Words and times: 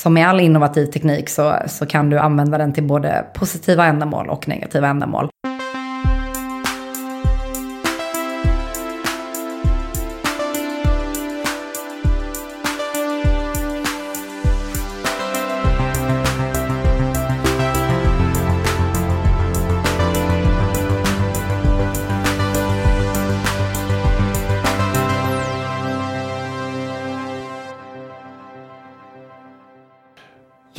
som 0.00 0.14
med 0.14 0.28
all 0.28 0.40
innovativ 0.40 0.86
teknik 0.86 1.28
så, 1.28 1.56
så 1.66 1.86
kan 1.86 2.10
du 2.10 2.18
använda 2.18 2.58
den 2.58 2.72
till 2.72 2.84
både 2.84 3.26
positiva 3.34 3.86
ändamål 3.86 4.28
och 4.28 4.48
negativa 4.48 4.88
ändamål. 4.88 5.28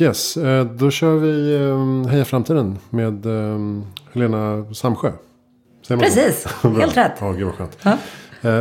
Yes, 0.02 0.36
eh, 0.36 0.64
då 0.64 0.90
kör 0.90 1.16
vi 1.16 1.54
eh, 1.54 2.10
Heja 2.10 2.24
Framtiden 2.24 2.78
med 2.90 3.26
eh, 3.26 3.58
Helena 4.12 4.74
Samsjö. 4.74 5.12
Precis, 5.88 6.46
helt 6.62 6.96
rätt. 6.96 7.12
Ja, 7.20 7.32
gud 7.32 7.46
vad 7.46 7.54
skönt. 7.54 7.78
Ja. 7.82 7.96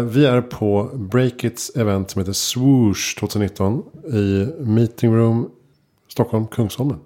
Vi 0.01 0.25
är 0.25 0.41
på 0.41 0.89
Breakits 0.93 1.69
event 1.69 2.11
som 2.11 2.19
heter 2.19 2.33
Swoosh 2.33 3.19
2019 3.19 3.83
i 4.13 4.47
Meeting 4.59 5.15
Room 5.15 5.49
Stockholm, 6.07 6.47
Kungsholmen. 6.47 6.99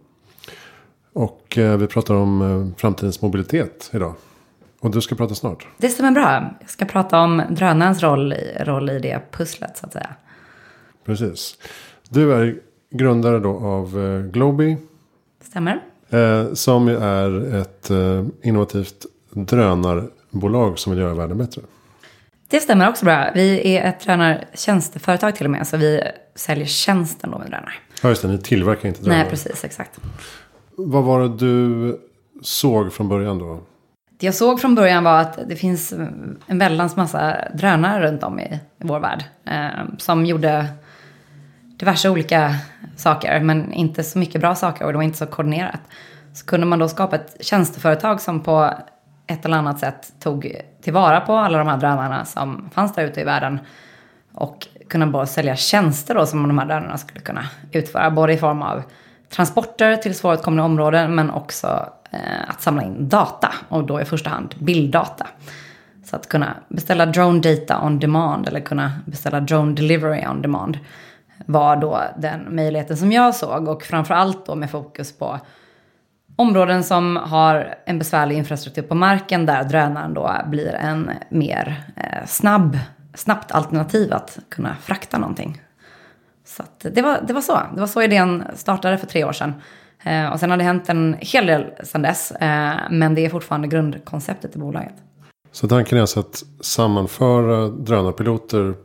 Och 1.13 1.57
vi 1.79 1.87
pratar 1.87 2.15
om 2.15 2.73
framtidens 2.77 3.21
mobilitet 3.21 3.89
idag. 3.93 4.13
Och 4.79 4.91
du 4.91 5.01
ska 5.01 5.15
prata 5.15 5.35
snart. 5.35 5.67
Det 5.77 5.89
stämmer 5.89 6.11
bra. 6.11 6.55
Jag 6.59 6.69
ska 6.69 6.85
prata 6.85 7.19
om 7.19 7.41
drönarens 7.49 8.03
roll 8.03 8.33
i, 8.33 8.57
roll 8.59 8.89
i 8.89 8.99
det 8.99 9.21
pusslet 9.31 9.77
så 9.77 9.85
att 9.85 9.93
säga. 9.93 10.15
Precis. 11.05 11.57
Du 12.09 12.33
är 12.33 12.59
grundare 12.97 13.39
då 13.39 13.57
av 13.57 13.99
eh, 13.99 14.31
Globy. 14.31 14.77
Stämmer. 15.43 15.81
Eh, 16.09 16.53
som 16.53 16.87
ju 16.87 16.97
är 16.97 17.55
ett 17.61 17.89
eh, 17.89 18.25
innovativt 18.43 19.05
drönarbolag 19.31 20.79
som 20.79 20.91
vill 20.91 21.01
göra 21.01 21.13
världen 21.13 21.37
bättre. 21.37 21.61
Det 22.47 22.59
stämmer 22.59 22.89
också 22.89 23.05
bra. 23.05 23.31
Vi 23.33 23.75
är 23.75 23.89
ett 23.89 23.99
drönartjänsteföretag 23.99 25.35
till 25.35 25.45
och 25.45 25.51
med. 25.51 25.67
Så 25.67 25.77
vi 25.77 26.01
säljer 26.35 26.65
tjänsten 26.65 27.31
då 27.31 27.37
med 27.37 27.47
drönare. 27.47 27.73
Ja 28.01 28.09
just 28.09 28.21
det, 28.21 28.27
ni 28.27 28.37
tillverkar 28.37 28.87
inte 28.87 29.01
drönare. 29.01 29.21
Nej 29.21 29.29
precis, 29.29 29.63
exakt. 29.63 29.99
Vad 30.75 31.03
var 31.03 31.21
det 31.21 31.37
du 31.37 31.99
såg 32.41 32.93
från 32.93 33.09
början 33.09 33.39
då? 33.39 33.59
Det 34.17 34.25
jag 34.25 34.35
såg 34.35 34.61
från 34.61 34.75
början 34.75 35.03
var 35.03 35.19
att 35.19 35.49
det 35.49 35.55
finns 35.55 35.93
en 36.47 36.57
väldans 36.57 36.95
massa 36.95 37.37
drönare 37.53 38.07
runt 38.07 38.23
om 38.23 38.39
i, 38.39 38.53
i 38.53 38.59
vår 38.77 38.99
värld. 38.99 39.23
Eh, 39.45 39.85
som 39.97 40.25
gjorde 40.25 40.67
diverse 41.79 42.09
olika 42.09 42.55
saker, 42.95 43.39
men 43.39 43.73
inte 43.73 44.03
så 44.03 44.19
mycket 44.19 44.41
bra 44.41 44.55
saker 44.55 44.85
och 44.85 44.91
det 44.91 44.97
var 44.97 45.03
inte 45.03 45.17
så 45.17 45.25
koordinerat. 45.25 45.81
Så 46.33 46.45
kunde 46.45 46.65
man 46.65 46.79
då 46.79 46.87
skapa 46.87 47.15
ett 47.15 47.37
tjänsteföretag 47.39 48.21
som 48.21 48.43
på 48.43 48.73
ett 49.27 49.45
eller 49.45 49.57
annat 49.57 49.79
sätt 49.79 50.13
tog 50.19 50.61
tillvara 50.81 51.21
på 51.21 51.33
alla 51.33 51.57
de 51.57 51.67
här 51.67 51.77
drönarna 51.77 52.25
som 52.25 52.69
fanns 52.73 52.93
där 52.93 53.03
ute 53.03 53.21
i 53.21 53.23
världen 53.23 53.59
och 54.33 54.67
kunna 54.89 55.07
bara 55.07 55.25
sälja 55.25 55.55
tjänster 55.55 56.15
då 56.15 56.25
som 56.25 56.47
de 56.47 56.57
här 56.57 56.65
drönarna 56.65 56.97
skulle 56.97 57.19
kunna 57.19 57.45
utföra, 57.71 58.11
både 58.11 58.33
i 58.33 58.37
form 58.37 58.61
av 58.61 58.83
transporter 59.29 59.95
till 59.95 60.15
svåråtkomliga 60.15 60.65
områden 60.65 61.15
men 61.15 61.31
också 61.31 61.89
eh, 62.11 62.49
att 62.49 62.61
samla 62.61 62.83
in 62.83 63.09
data 63.09 63.53
och 63.69 63.83
då 63.83 64.01
i 64.01 64.05
första 64.05 64.29
hand 64.29 64.55
bilddata. 64.59 65.27
Så 66.05 66.15
att 66.15 66.29
kunna 66.29 66.55
beställa 66.69 67.05
drone 67.05 67.39
data 67.39 67.85
on 67.85 67.99
demand 67.99 68.47
eller 68.47 68.59
kunna 68.59 68.91
beställa 69.05 69.39
drone 69.39 69.73
delivery 69.73 70.27
on 70.27 70.41
demand 70.41 70.77
var 71.45 71.75
då 71.75 72.01
den 72.17 72.55
möjligheten 72.55 72.97
som 72.97 73.11
jag 73.11 73.35
såg 73.35 73.67
och 73.67 73.83
framförallt 73.83 74.45
då 74.45 74.55
med 74.55 74.71
fokus 74.71 75.17
på 75.17 75.39
områden 76.35 76.83
som 76.83 77.15
har 77.15 77.75
en 77.85 77.99
besvärlig 77.99 78.37
infrastruktur 78.37 78.81
på 78.81 78.95
marken 78.95 79.45
där 79.45 79.63
drönaren 79.63 80.13
då 80.13 80.31
blir 80.47 80.73
en 80.73 81.11
mer 81.29 81.83
eh, 81.95 82.25
snabb, 82.27 82.77
snabbt 83.13 83.51
alternativ 83.51 84.13
att 84.13 84.39
kunna 84.49 84.75
frakta 84.75 85.17
någonting. 85.17 85.61
Så 86.45 86.63
det, 86.77 87.01
var, 87.01 87.19
det 87.27 87.33
var 87.33 87.41
så. 87.41 87.59
Det 87.73 87.79
var 87.79 87.87
så 87.87 88.01
idén 88.01 88.43
startade 88.55 88.97
för 88.97 89.07
tre 89.07 89.23
år 89.23 89.31
sedan. 89.31 89.53
Eh, 90.03 90.31
och 90.31 90.39
sen 90.39 90.49
har 90.49 90.57
det 90.57 90.63
hänt 90.63 90.89
en 90.89 91.15
hel 91.19 91.45
del 91.45 91.65
sedan 91.83 92.01
dess. 92.01 92.31
Eh, 92.31 92.75
men 92.91 93.15
det 93.15 93.25
är 93.25 93.29
fortfarande 93.29 93.67
grundkonceptet 93.67 94.55
i 94.55 94.59
bolaget. 94.59 94.93
Så 95.51 95.67
tanken 95.67 95.97
är 95.97 96.01
alltså 96.01 96.19
att 96.19 96.43
sammanföra 96.61 97.67
drönarpiloter 97.67 98.75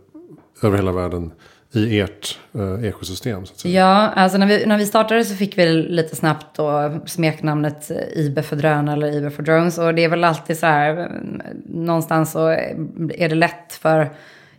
över 0.62 0.76
hela 0.76 0.92
världen 0.92 1.32
i 1.72 2.00
ert 2.00 2.38
eh, 2.54 2.88
ekosystem? 2.88 3.46
Så 3.46 3.52
att 3.52 3.58
säga. 3.58 3.80
Ja, 3.80 4.08
alltså 4.08 4.38
när 4.38 4.46
vi, 4.46 4.66
när 4.66 4.78
vi 4.78 4.86
startade 4.86 5.24
så 5.24 5.34
fick 5.34 5.58
vi 5.58 5.66
lite 5.66 6.16
snabbt 6.16 6.56
då 6.56 7.00
smeknamnet 7.06 7.90
eh, 7.90 7.96
IBE 8.14 8.42
för 8.42 8.56
drönare 8.56 8.96
eller 8.96 9.16
IBE 9.16 9.30
för 9.30 9.42
drones. 9.42 9.78
Och 9.78 9.94
det 9.94 10.04
är 10.04 10.08
väl 10.08 10.24
alltid 10.24 10.58
så 10.58 10.66
här, 10.66 10.90
mm, 10.92 11.42
någonstans 11.64 12.32
så 12.32 12.48
är 12.48 13.28
det 13.28 13.34
lätt 13.34 13.72
för 13.72 14.10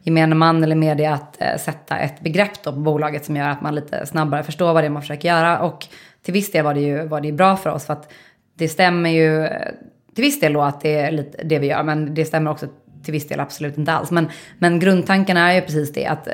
gemene 0.04 0.36
man 0.36 0.64
eller 0.64 0.76
media 0.76 1.14
att 1.14 1.42
eh, 1.42 1.58
sätta 1.58 2.00
ett 2.00 2.22
begrepp 2.22 2.64
då 2.64 2.72
på 2.72 2.80
bolaget 2.80 3.26
som 3.26 3.36
gör 3.36 3.50
att 3.50 3.62
man 3.62 3.76
lite 3.76 4.06
snabbare 4.06 4.44
förstår 4.44 4.74
vad 4.74 4.84
det 4.84 4.88
är 4.88 4.90
man 4.90 5.02
försöker 5.02 5.30
göra. 5.30 5.60
Och 5.60 5.88
till 6.22 6.34
viss 6.34 6.52
del 6.52 6.64
var 6.64 6.74
det 6.74 6.82
ju 6.82 7.08
var 7.08 7.22
det 7.22 7.32
bra 7.32 7.58
för 7.58 7.70
oss 7.70 7.86
för 7.86 7.94
att 7.94 8.12
det 8.58 8.68
stämmer 8.68 9.10
ju 9.10 9.46
eh, 9.46 9.72
till 10.16 10.24
viss 10.24 10.40
del 10.40 10.54
då 10.54 10.62
att 10.62 10.82
det 10.82 10.96
är 10.96 11.12
lite 11.12 11.44
det 11.44 11.60
vi 11.60 11.68
gör, 11.68 11.84
men 11.84 12.14
det 12.14 12.26
stämmer 12.26 12.52
också 12.52 12.68
till 13.04 13.12
viss 13.12 13.28
del 13.28 13.40
absolut 13.40 13.78
inte 13.78 13.94
alls. 13.94 14.12
Men, 14.12 14.30
men 14.60 14.80
grundtanken 14.80 15.38
är 15.38 15.54
ju 15.54 15.62
precis 15.62 15.94
det 15.94 16.06
att 16.06 16.28
eh, 16.28 16.34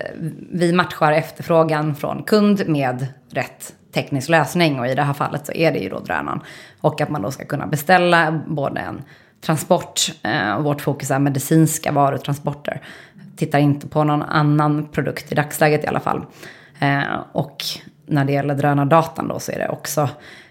vi 0.51 0.73
matchar 0.73 1.11
efterfrågan 1.11 1.95
från 1.95 2.23
kund 2.23 2.67
med 2.67 3.07
rätt 3.31 3.73
teknisk 3.94 4.29
lösning 4.29 4.79
och 4.79 4.88
i 4.88 4.95
det 4.95 5.01
här 5.01 5.13
fallet 5.13 5.45
så 5.45 5.51
är 5.51 5.72
det 5.72 5.79
ju 5.79 5.89
då 5.89 6.00
drönaren. 6.00 6.39
Och 6.81 7.01
att 7.01 7.09
man 7.09 7.22
då 7.22 7.31
ska 7.31 7.45
kunna 7.45 7.67
beställa 7.67 8.41
både 8.47 8.79
en 8.79 9.01
transport, 9.41 10.01
eh, 10.23 10.51
och 10.51 10.63
vårt 10.63 10.81
fokus 10.81 11.11
är 11.11 11.19
medicinska 11.19 11.91
varutransporter. 11.91 12.81
Tittar 13.35 13.59
inte 13.59 13.88
på 13.88 14.03
någon 14.03 14.22
annan 14.22 14.88
produkt 14.88 15.31
i 15.31 15.35
dagsläget 15.35 15.84
i 15.84 15.88
alla 15.88 15.99
fall. 15.99 16.25
Eh, 16.79 17.19
och 17.31 17.63
när 18.05 18.25
det 18.25 18.34
gäller 18.34 18.55
drönardatan 18.55 19.28
då 19.28 19.39
så 19.39 19.51
är 19.51 19.59
det 19.59 19.69
också 19.69 20.09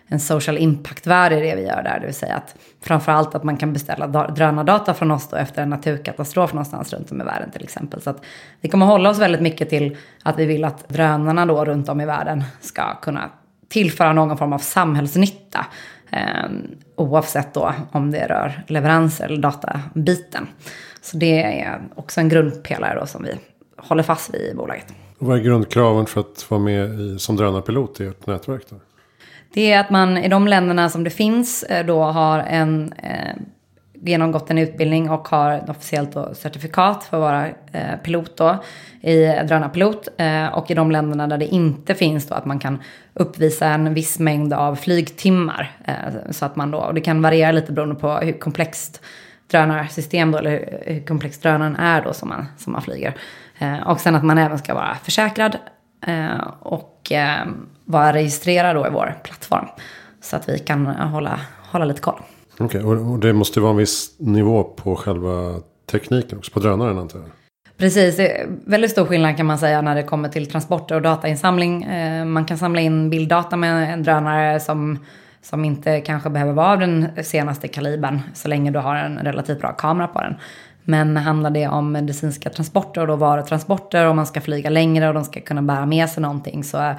en 0.08 0.20
social 0.20 0.58
impact-värde 0.58 1.38
i 1.38 1.50
det 1.50 1.56
vi 1.56 1.62
gör 1.62 1.82
där. 1.82 2.00
Det 2.00 2.06
vill 2.06 2.14
säga 2.14 2.34
att 2.34 2.56
framförallt 2.80 3.34
att 3.34 3.44
man 3.44 3.56
kan 3.56 3.72
beställa 3.72 4.06
drönardata 4.06 4.94
från 4.94 5.10
oss 5.10 5.28
då 5.28 5.36
efter 5.36 5.62
en 5.62 5.70
naturkatastrof 5.70 6.52
någonstans 6.52 6.92
runt 6.92 7.12
om 7.12 7.20
i 7.20 7.24
världen 7.24 7.50
till 7.50 7.64
exempel. 7.64 8.00
Så 8.00 8.10
att 8.10 8.24
vi 8.60 8.68
kommer 8.68 8.86
hålla 8.86 9.10
oss 9.10 9.18
väldigt 9.18 9.40
mycket 9.40 9.68
till 9.68 9.96
att 10.22 10.38
vi 10.38 10.46
vill 10.46 10.64
att 10.64 10.88
drönarna 10.88 11.46
då 11.46 11.64
runt 11.64 11.88
om 11.88 12.00
i 12.00 12.06
världen 12.06 12.44
ska 12.60 12.94
kunna 12.94 13.30
tillföra 13.68 14.12
någon 14.12 14.38
form 14.38 14.52
av 14.52 14.58
samhällsnytta. 14.58 15.66
Eh, 16.10 16.50
oavsett 16.96 17.54
då 17.54 17.72
om 17.92 18.10
det 18.10 18.26
rör 18.26 18.62
leveranser 18.66 19.24
eller 19.24 19.42
databiten. 19.42 20.46
Så 21.02 21.16
det 21.16 21.42
är 21.42 21.80
också 21.94 22.20
en 22.20 22.28
grundpelare 22.28 23.00
då 23.00 23.06
som 23.06 23.22
vi 23.22 23.34
håller 23.76 24.02
fast 24.02 24.34
vid 24.34 24.40
i 24.40 24.54
bolaget. 24.54 24.86
Vad 25.18 25.38
är 25.38 25.42
grundkraven 25.42 26.06
för 26.06 26.20
att 26.20 26.50
vara 26.50 26.60
med 26.60 27.00
i, 27.00 27.18
som 27.18 27.36
drönarpilot 27.36 28.00
i 28.00 28.06
ert 28.06 28.26
nätverk? 28.26 28.62
Då? 28.70 28.76
Det 29.52 29.72
är 29.72 29.80
att 29.80 29.90
man 29.90 30.18
i 30.18 30.28
de 30.28 30.48
länderna 30.48 30.88
som 30.88 31.04
det 31.04 31.10
finns 31.10 31.62
eh, 31.62 31.86
då 31.86 32.02
har 32.02 32.38
en 32.38 32.92
eh, 33.02 33.36
genomgått 34.06 34.50
en 34.50 34.58
utbildning 34.58 35.10
och 35.10 35.28
har 35.28 35.52
ett 35.52 35.68
officiellt 35.68 36.12
då, 36.12 36.34
certifikat 36.34 37.04
för 37.04 37.16
att 37.16 37.20
vara 37.20 37.46
eh, 37.72 37.96
pilot 38.02 38.36
då, 38.36 38.62
i 39.00 39.24
eh, 39.24 39.44
drönarpilot. 39.44 40.08
Eh, 40.16 40.46
och 40.46 40.70
i 40.70 40.74
de 40.74 40.90
länderna 40.90 41.26
där 41.26 41.38
det 41.38 41.46
inte 41.46 41.94
finns 41.94 42.28
då 42.28 42.34
att 42.34 42.44
man 42.44 42.58
kan 42.58 42.82
uppvisa 43.14 43.66
en 43.66 43.94
viss 43.94 44.18
mängd 44.18 44.52
av 44.52 44.76
flygtimmar. 44.76 45.76
Eh, 45.84 45.94
så 46.30 46.44
att 46.44 46.56
man 46.56 46.70
då, 46.70 46.78
och 46.78 46.94
det 46.94 47.00
kan 47.00 47.22
variera 47.22 47.52
lite 47.52 47.72
beroende 47.72 47.94
på 47.94 48.12
hur 48.12 48.32
komplext 48.32 49.02
drönarsystem 49.50 50.30
då, 50.30 50.38
eller 50.38 50.82
hur 50.86 51.06
komplex 51.06 51.38
drönaren 51.38 51.76
är 51.76 52.02
då 52.02 52.12
som 52.12 52.28
man, 52.28 52.46
som 52.58 52.72
man 52.72 52.82
flyger. 52.82 53.14
Eh, 53.58 53.88
och 53.88 54.00
sen 54.00 54.14
att 54.14 54.24
man 54.24 54.38
även 54.38 54.58
ska 54.58 54.74
vara 54.74 54.94
försäkrad 54.94 55.56
Eh, 56.06 56.48
och 57.06 57.12
eh, 57.12 57.46
vara 57.84 58.12
registrerad 58.12 58.76
då 58.76 58.86
i 58.86 58.90
vår 58.90 59.14
plattform. 59.22 59.66
Så 60.20 60.36
att 60.36 60.48
vi 60.48 60.58
kan 60.58 60.86
hålla, 60.86 61.40
hålla 61.70 61.84
lite 61.84 62.00
koll. 62.00 62.20
Okej, 62.58 62.84
okay, 62.84 63.00
och 63.00 63.18
det 63.18 63.32
måste 63.32 63.60
vara 63.60 63.70
en 63.70 63.76
viss 63.76 64.16
nivå 64.18 64.62
på 64.64 64.96
själva 64.96 65.60
tekniken 65.90 66.38
också, 66.38 66.52
på 66.52 66.60
drönaren 66.60 66.98
antar 66.98 67.18
jag? 67.18 67.28
Precis, 67.76 68.16
det 68.16 68.40
är 68.40 68.46
väldigt 68.66 68.90
stor 68.90 69.04
skillnad 69.04 69.36
kan 69.36 69.46
man 69.46 69.58
säga 69.58 69.82
när 69.82 69.94
det 69.94 70.02
kommer 70.02 70.28
till 70.28 70.50
transporter 70.50 70.94
och 70.94 71.02
datainsamling. 71.02 71.82
Eh, 71.82 72.24
man 72.24 72.44
kan 72.44 72.58
samla 72.58 72.80
in 72.80 73.10
bilddata 73.10 73.56
med 73.56 73.92
en 73.92 74.02
drönare 74.02 74.60
som, 74.60 75.04
som 75.42 75.64
inte 75.64 76.00
kanske 76.00 76.30
behöver 76.30 76.52
vara 76.52 76.72
av 76.72 76.78
den 76.78 77.08
senaste 77.24 77.68
kalibern 77.68 78.20
så 78.34 78.48
länge 78.48 78.70
du 78.70 78.78
har 78.78 78.96
en 78.96 79.18
relativt 79.18 79.60
bra 79.60 79.72
kamera 79.72 80.08
på 80.08 80.20
den. 80.20 80.34
Men 80.88 81.16
handlar 81.16 81.50
det 81.50 81.68
om 81.68 81.92
medicinska 81.92 82.50
transporter 82.50 83.00
och 83.00 83.06
då 83.06 83.16
varutransporter 83.16 84.06
och 84.06 84.16
man 84.16 84.26
ska 84.26 84.40
flyga 84.40 84.70
längre 84.70 85.08
och 85.08 85.14
de 85.14 85.24
ska 85.24 85.40
kunna 85.40 85.62
bära 85.62 85.86
med 85.86 86.08
sig 86.08 86.22
någonting 86.22 86.64
så 86.64 86.94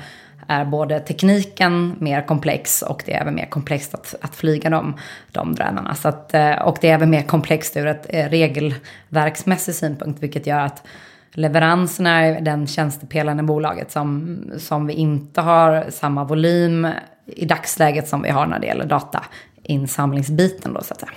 är 0.47 0.65
både 0.65 0.99
tekniken 0.99 1.95
mer 1.99 2.27
komplex 2.27 2.81
och 2.81 3.03
det 3.05 3.13
är 3.13 3.21
även 3.21 3.35
mer 3.35 3.45
komplext 3.45 3.93
att, 3.93 4.15
att 4.21 4.35
flyga 4.35 4.69
de, 4.69 4.93
de 5.31 5.55
drönarna. 5.55 5.95
Så 5.95 6.07
att, 6.07 6.33
eh, 6.33 6.51
och 6.51 6.77
det 6.81 6.89
är 6.89 6.93
även 6.93 7.09
mer 7.09 7.21
komplext 7.21 7.77
ur 7.77 7.87
ett 7.87 8.05
eh, 8.09 8.29
regelverksmässig 8.29 9.75
synpunkt 9.75 10.23
vilket 10.23 10.47
gör 10.47 10.59
att 10.59 10.83
leveranserna 11.31 12.25
är 12.25 12.41
den 12.41 12.67
tjänstepelaren 12.67 13.39
i 13.39 13.43
bolaget 13.43 13.91
som, 13.91 14.37
som 14.57 14.87
vi 14.87 14.93
inte 14.93 15.41
har 15.41 15.85
samma 15.89 16.23
volym 16.23 16.87
i 17.25 17.45
dagsläget 17.45 18.07
som 18.07 18.21
vi 18.21 18.29
har 18.29 18.45
när 18.45 18.59
det 18.59 18.67
gäller 18.67 18.85
datainsamlingsbiten 18.85 20.73
då 20.73 20.81
så 20.83 20.93
att 20.93 20.99
säga. 20.99 21.11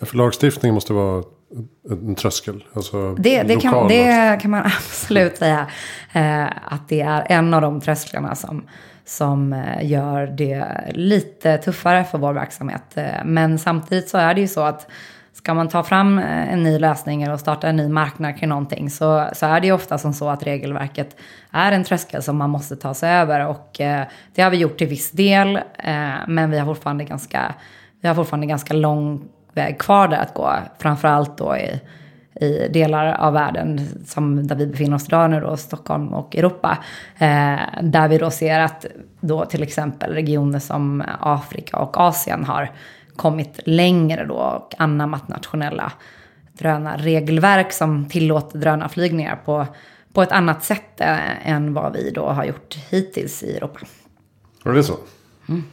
För 0.00 0.16
lagstiftningen 0.16 0.74
måste 0.74 0.92
vara 0.92 1.22
en 1.90 2.14
tröskel? 2.14 2.64
Alltså 2.72 3.14
det, 3.14 3.42
det, 3.42 3.56
kan, 3.56 3.88
det 3.88 4.38
kan 4.42 4.50
man 4.50 4.64
absolut 4.66 5.36
säga. 5.36 5.66
Eh, 6.12 6.46
att 6.46 6.88
det 6.88 7.00
är 7.00 7.26
en 7.28 7.54
av 7.54 7.62
de 7.62 7.80
trösklarna 7.80 8.34
som, 8.34 8.68
som 9.04 9.52
eh, 9.52 9.90
gör 9.90 10.26
det 10.26 10.66
lite 10.94 11.58
tuffare 11.58 12.04
för 12.04 12.18
vår 12.18 12.32
verksamhet. 12.32 12.96
Eh, 12.96 13.24
men 13.24 13.58
samtidigt 13.58 14.08
så 14.08 14.18
är 14.18 14.34
det 14.34 14.40
ju 14.40 14.48
så 14.48 14.60
att 14.60 14.86
ska 15.38 15.54
man 15.54 15.68
ta 15.68 15.82
fram 15.82 16.18
eh, 16.18 16.52
en 16.52 16.62
ny 16.62 16.78
lösning 16.78 17.30
och 17.30 17.40
starta 17.40 17.68
en 17.68 17.76
ny 17.76 17.88
marknad 17.88 18.38
kring 18.38 18.48
någonting 18.48 18.90
så, 18.90 19.28
så 19.32 19.46
är 19.46 19.60
det 19.60 19.66
ju 19.66 19.72
ofta 19.72 19.98
som 19.98 20.12
så 20.12 20.28
att 20.28 20.42
regelverket 20.42 21.16
är 21.50 21.72
en 21.72 21.84
tröskel 21.84 22.22
som 22.22 22.36
man 22.36 22.50
måste 22.50 22.76
ta 22.76 22.94
sig 22.94 23.10
över. 23.10 23.46
Och 23.46 23.80
eh, 23.80 24.06
det 24.34 24.42
har 24.42 24.50
vi 24.50 24.56
gjort 24.56 24.78
till 24.78 24.86
viss 24.86 25.10
del, 25.10 25.56
eh, 25.56 26.14
men 26.28 26.50
vi 26.50 26.58
har 26.58 26.66
fortfarande 26.66 27.04
ganska, 27.04 27.54
vi 28.00 28.08
har 28.08 28.14
fortfarande 28.14 28.46
ganska 28.46 28.74
lång 28.74 29.28
väg 29.58 29.78
kvar 29.78 30.08
där 30.08 30.18
att 30.18 30.34
gå. 30.34 30.54
Framförallt 30.78 31.38
då 31.38 31.56
i, 31.56 31.80
i 32.46 32.68
delar 32.68 33.14
av 33.14 33.32
världen 33.32 33.80
som 34.06 34.46
där 34.46 34.56
vi 34.56 34.66
befinner 34.66 34.96
oss 34.96 35.06
idag 35.08 35.30
nu 35.30 35.40
då, 35.40 35.56
Stockholm 35.56 36.08
och 36.08 36.36
Europa. 36.36 36.78
Eh, 37.18 37.58
där 37.82 38.08
vi 38.08 38.18
då 38.18 38.30
ser 38.30 38.60
att 38.60 38.86
då 39.20 39.44
till 39.44 39.62
exempel 39.62 40.12
regioner 40.12 40.58
som 40.58 41.04
Afrika 41.20 41.76
och 41.76 42.00
Asien 42.00 42.44
har 42.44 42.70
kommit 43.16 43.60
längre 43.64 44.24
då 44.24 44.34
och 44.34 44.74
anammat 44.78 45.28
nationella 45.28 45.92
drönarregelverk 46.52 47.72
som 47.72 48.08
tillåter 48.08 48.58
drönarflygningar 48.58 49.36
på, 49.44 49.66
på 50.12 50.22
ett 50.22 50.32
annat 50.32 50.64
sätt 50.64 51.00
eh, 51.00 51.48
än 51.48 51.74
vad 51.74 51.92
vi 51.92 52.10
då 52.10 52.26
har 52.26 52.44
gjort 52.44 52.74
hittills 52.90 53.42
i 53.42 53.56
Europa. 53.56 53.80
Ja, 54.64 54.70
det 54.70 54.82
så? 54.82 54.96
Mm. 55.48 55.64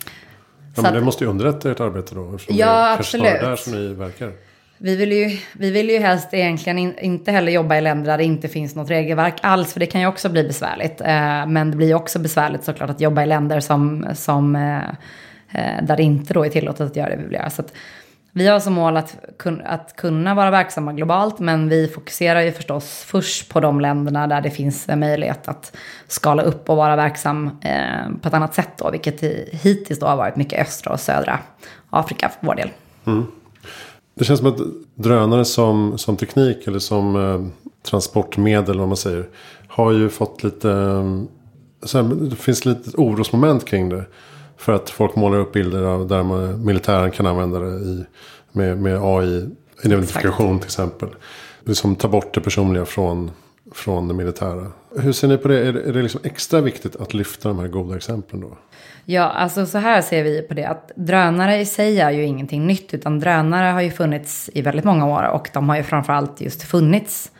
Ja, 0.75 0.81
men 0.81 0.93
det 0.93 1.01
måste 1.01 1.23
ju 1.23 1.29
underlätta 1.29 1.71
ert 1.71 1.79
arbete 1.79 2.15
då. 2.15 2.37
Ja, 2.47 2.93
absolut. 2.99 3.25
Det 3.25 3.47
där 3.47 3.55
som 3.55 3.73
ni 3.73 3.93
verkar. 3.93 4.31
Vi 4.77 4.95
vill, 4.95 5.11
ju, 5.11 5.37
vi 5.53 5.71
vill 5.71 5.89
ju 5.89 5.99
helst 5.99 6.27
egentligen 6.31 6.77
in, 6.77 6.93
inte 6.99 7.31
heller 7.31 7.51
jobba 7.51 7.77
i 7.77 7.81
länder 7.81 8.11
där 8.11 8.17
det 8.17 8.23
inte 8.23 8.47
finns 8.47 8.75
något 8.75 8.89
regelverk 8.89 9.35
alls. 9.41 9.73
För 9.73 9.79
det 9.79 9.85
kan 9.85 10.01
ju 10.01 10.07
också 10.07 10.29
bli 10.29 10.43
besvärligt. 10.43 11.01
Eh, 11.01 11.47
men 11.47 11.71
det 11.71 11.77
blir 11.77 11.93
också 11.93 12.19
besvärligt 12.19 12.63
såklart 12.63 12.89
att 12.89 13.01
jobba 13.01 13.23
i 13.23 13.25
länder 13.25 13.59
som, 13.59 14.05
som 14.15 14.55
eh, 14.55 14.95
Eh, 15.55 15.83
där 15.83 15.97
det 15.97 16.03
inte 16.03 16.33
då 16.33 16.45
är 16.45 16.49
tillåtet 16.49 16.81
att 16.81 16.95
göra 16.95 17.09
det 17.09 17.15
vi 17.15 17.23
vill 17.23 17.33
göra. 17.33 17.49
Så 17.49 17.63
vi 18.37 18.47
har 18.47 18.59
som 18.59 18.73
mål 18.73 18.97
att, 18.97 19.17
att 19.65 19.95
kunna 19.95 20.35
vara 20.35 20.51
verksamma 20.51 20.93
globalt, 20.93 21.39
men 21.39 21.69
vi 21.69 21.87
fokuserar 21.87 22.41
ju 22.41 22.51
förstås 22.51 23.03
först 23.07 23.49
på 23.49 23.59
de 23.59 23.81
länderna 23.81 24.27
där 24.27 24.41
det 24.41 24.51
finns 24.51 24.87
möjlighet 24.87 25.47
att 25.47 25.77
skala 26.07 26.43
upp 26.43 26.69
och 26.69 26.77
vara 26.77 26.95
verksam 26.95 27.49
eh, 27.61 28.17
på 28.21 28.27
ett 28.27 28.33
annat 28.33 28.53
sätt 28.53 28.69
då, 28.77 28.91
vilket 28.91 29.23
hittills 29.51 29.99
då 29.99 30.05
har 30.05 30.15
varit 30.15 30.35
mycket 30.35 30.61
östra 30.61 30.93
och 30.93 30.99
södra 30.99 31.39
Afrika 31.89 32.29
för 32.29 32.47
vår 32.47 32.55
del. 32.55 32.69
Mm. 33.05 33.25
Det 34.15 34.25
känns 34.25 34.39
som 34.39 34.47
att 34.47 34.59
drönare 34.95 35.45
som, 35.45 35.97
som 35.97 36.17
teknik 36.17 36.67
eller 36.67 36.79
som 36.79 37.15
eh, 37.15 37.63
transportmedel, 37.89 38.79
vad 38.79 38.87
man 38.87 38.97
säger, 38.97 39.29
har 39.67 39.91
ju 39.91 40.09
fått 40.09 40.43
lite, 40.43 40.71
eh, 40.71 41.21
så 41.83 42.01
här, 42.01 42.15
det 42.15 42.35
finns 42.35 42.65
lite 42.65 42.97
orosmoment 42.97 43.65
kring 43.65 43.89
det. 43.89 44.05
För 44.65 44.73
att 44.73 44.89
folk 44.89 45.15
målar 45.15 45.37
upp 45.37 45.53
bilder 45.53 45.83
av 45.83 46.07
där 46.07 46.23
man, 46.23 46.65
militären 46.65 47.11
kan 47.11 47.25
använda 47.25 47.59
det 47.59 47.75
i, 47.75 48.05
med, 48.51 48.77
med 48.77 48.99
AI-identifikation 49.01 50.59
till 50.59 50.67
exempel. 50.67 51.09
Liksom 51.63 51.95
ta 51.95 52.07
bort 52.07 52.33
det 52.33 52.41
personliga 52.41 52.85
från, 52.85 53.31
från 53.73 54.07
det 54.07 54.13
militära. 54.13 54.67
Hur 54.97 55.11
ser 55.11 55.27
ni 55.27 55.37
på 55.37 55.47
det? 55.47 55.67
Är 55.67 55.73
det, 55.73 55.81
är 55.81 55.93
det 55.93 56.01
liksom 56.01 56.21
extra 56.23 56.61
viktigt 56.61 56.95
att 56.95 57.13
lyfta 57.13 57.49
de 57.49 57.59
här 57.59 57.67
goda 57.67 57.95
exemplen 57.95 58.41
då? 58.41 58.57
Ja, 59.05 59.23
alltså 59.23 59.65
så 59.65 59.77
här 59.77 60.01
ser 60.01 60.23
vi 60.23 60.41
på 60.41 60.53
det 60.53 60.65
att 60.65 60.91
drönare 60.95 61.57
i 61.57 61.65
sig 61.65 61.99
är 61.99 62.11
ju 62.11 62.23
ingenting 62.23 62.67
nytt 62.67 62.93
utan 62.93 63.19
drönare 63.19 63.71
har 63.71 63.81
ju 63.81 63.91
funnits 63.91 64.49
i 64.53 64.61
väldigt 64.61 64.85
många 64.85 65.05
år 65.05 65.23
och 65.23 65.49
de 65.53 65.69
har 65.69 65.75
ju 65.77 65.83
framförallt 65.83 66.41
just 66.41 66.63
funnits 66.63 67.31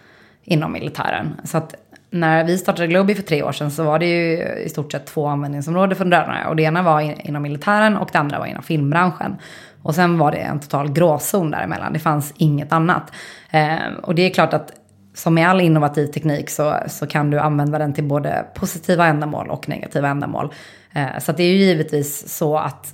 inom 0.44 0.72
militären. 0.72 1.42
Så 1.44 1.58
att 1.58 1.76
när 2.16 2.44
vi 2.44 2.58
startade 2.58 2.88
Globi 2.88 3.16
för 3.16 3.24
tre 3.24 3.44
år 3.44 3.52
sedan 3.52 3.72
så 3.72 3.84
var 3.84 4.00
det 4.00 4.06
ju 4.06 4.44
i 4.66 4.70
stort 4.70 4.92
sett 4.92 5.06
två 5.06 5.28
användningsområden 5.28 5.96
för 5.96 6.06
drönare. 6.06 6.48
Och 6.48 6.56
det 6.56 6.64
ena 6.64 6.84
var 6.84 7.28
inom 7.28 7.42
militären 7.42 7.98
och 7.98 8.10
det 8.12 8.20
andra 8.20 8.40
var 8.40 8.46
inom 8.46 8.64
filmbranschen. 8.64 9.36
Och 9.82 9.96
sen 9.96 10.18
var 10.18 10.32
det 10.32 10.38
en 10.38 10.60
total 10.60 10.92
gråzon 10.92 11.52
däremellan. 11.52 11.94
Det 11.94 12.00
fanns 12.00 12.34
inget 12.38 12.72
annat. 12.74 13.12
Eh, 13.52 13.94
och 14.04 14.16
det 14.16 14.22
är 14.22 14.30
klart 14.30 14.54
att 14.54 14.72
som 15.14 15.34
med 15.34 15.50
all 15.50 15.62
innovativ 15.62 16.08
teknik 16.08 16.50
så, 16.50 16.76
så 16.88 17.08
kan 17.08 17.32
du 17.32 17.40
använda 17.40 17.78
den 17.78 17.94
till 17.94 18.04
både 18.04 18.46
positiva 18.56 19.06
ändamål 19.06 19.50
och 19.50 19.70
negativa 19.70 20.08
ändamål. 20.08 20.54
Eh, 20.94 21.20
så 21.20 21.32
det 21.32 21.44
är 21.44 21.52
ju 21.52 21.58
givetvis 21.58 22.38
så 22.38 22.58
att 22.58 22.94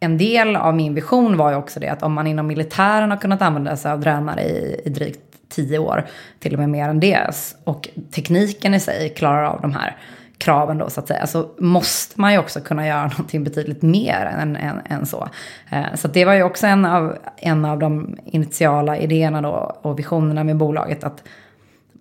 en 0.00 0.18
del 0.18 0.56
av 0.56 0.74
min 0.74 0.94
vision 0.94 1.36
var 1.36 1.50
ju 1.50 1.56
också 1.56 1.80
det 1.80 1.88
att 1.88 2.02
om 2.02 2.12
man 2.12 2.26
inom 2.26 2.46
militären 2.46 3.10
har 3.10 3.18
kunnat 3.18 3.42
använda 3.42 3.76
sig 3.76 3.92
av 3.92 4.00
drönare 4.00 4.42
i, 4.42 4.80
i 4.84 4.90
drygt 4.90 5.31
tio 5.52 5.78
år, 5.78 6.06
till 6.38 6.52
och 6.52 6.58
med 6.58 6.68
mer 6.68 6.88
än 6.88 7.00
det. 7.00 7.30
Och 7.64 7.88
tekniken 8.14 8.74
i 8.74 8.80
sig 8.80 9.14
klarar 9.16 9.44
av 9.44 9.60
de 9.60 9.72
här 9.72 9.96
kraven 10.42 10.78
då 10.78 10.90
så 10.90 11.00
att 11.00 11.08
säga. 11.08 11.26
Så 11.26 11.48
måste 11.58 12.20
man 12.20 12.32
ju 12.32 12.38
också 12.38 12.60
kunna 12.60 12.86
göra 12.86 13.06
någonting 13.08 13.44
betydligt 13.44 13.82
mer 13.82 14.34
än, 14.40 14.56
än, 14.56 14.80
än 14.88 15.06
så. 15.06 15.28
Eh, 15.70 15.94
så 15.94 16.08
det 16.08 16.24
var 16.24 16.34
ju 16.34 16.42
också 16.42 16.66
en 16.66 16.84
av, 16.84 17.16
en 17.36 17.64
av 17.64 17.78
de 17.78 18.16
initiala 18.24 18.96
idéerna 18.98 19.42
då 19.42 19.76
och 19.82 19.98
visionerna 19.98 20.44
med 20.44 20.56
bolaget. 20.56 21.04
att 21.04 21.22